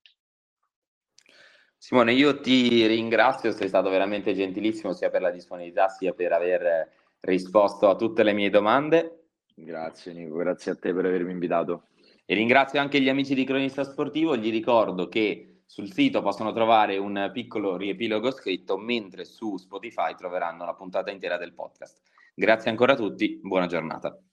Simone, 1.79 2.15
io 2.15 2.41
ti 2.41 2.87
ringrazio, 2.87 3.53
sei 3.53 3.69
stato 3.69 3.91
veramente 3.91 4.35
gentilissimo 4.35 4.93
sia 4.93 5.11
per 5.11 5.21
la 5.21 5.31
disponibilità 5.31 5.89
sia 5.89 6.13
per 6.13 6.33
aver 6.33 6.91
risposto 7.21 7.89
a 7.89 7.97
tutte 7.97 8.23
le 8.23 8.33
mie 8.33 8.51
domande. 8.51 9.29
Grazie 9.55 10.13
Nico, 10.13 10.37
grazie 10.37 10.73
a 10.73 10.77
te 10.77 10.93
per 10.93 11.05
avermi 11.05 11.31
invitato. 11.31 11.89
E 12.25 12.35
ringrazio 12.35 12.81
anche 12.81 13.01
gli 13.01 13.09
amici 13.09 13.35
di 13.35 13.45
Cronista 13.45 13.85
Sportivo, 13.85 14.37
gli 14.37 14.51
ricordo 14.51 15.09
che 15.09 15.61
sul 15.65 15.93
sito 15.93 16.23
possono 16.23 16.53
trovare 16.53 16.97
un 16.97 17.31
piccolo 17.33 17.77
riepilogo 17.77 18.31
scritto, 18.31 18.77
mentre 18.77 19.25
su 19.25 19.57
Spotify 19.57 20.15
troveranno 20.15 20.65
la 20.65 20.75
puntata 20.75 21.11
intera 21.11 21.37
del 21.37 21.55
podcast. 21.55 22.01
Grazie 22.39 22.71
ancora 22.71 22.93
a 22.93 22.97
tutti, 22.97 23.41
buona 23.43 23.67
giornata. 23.67 24.21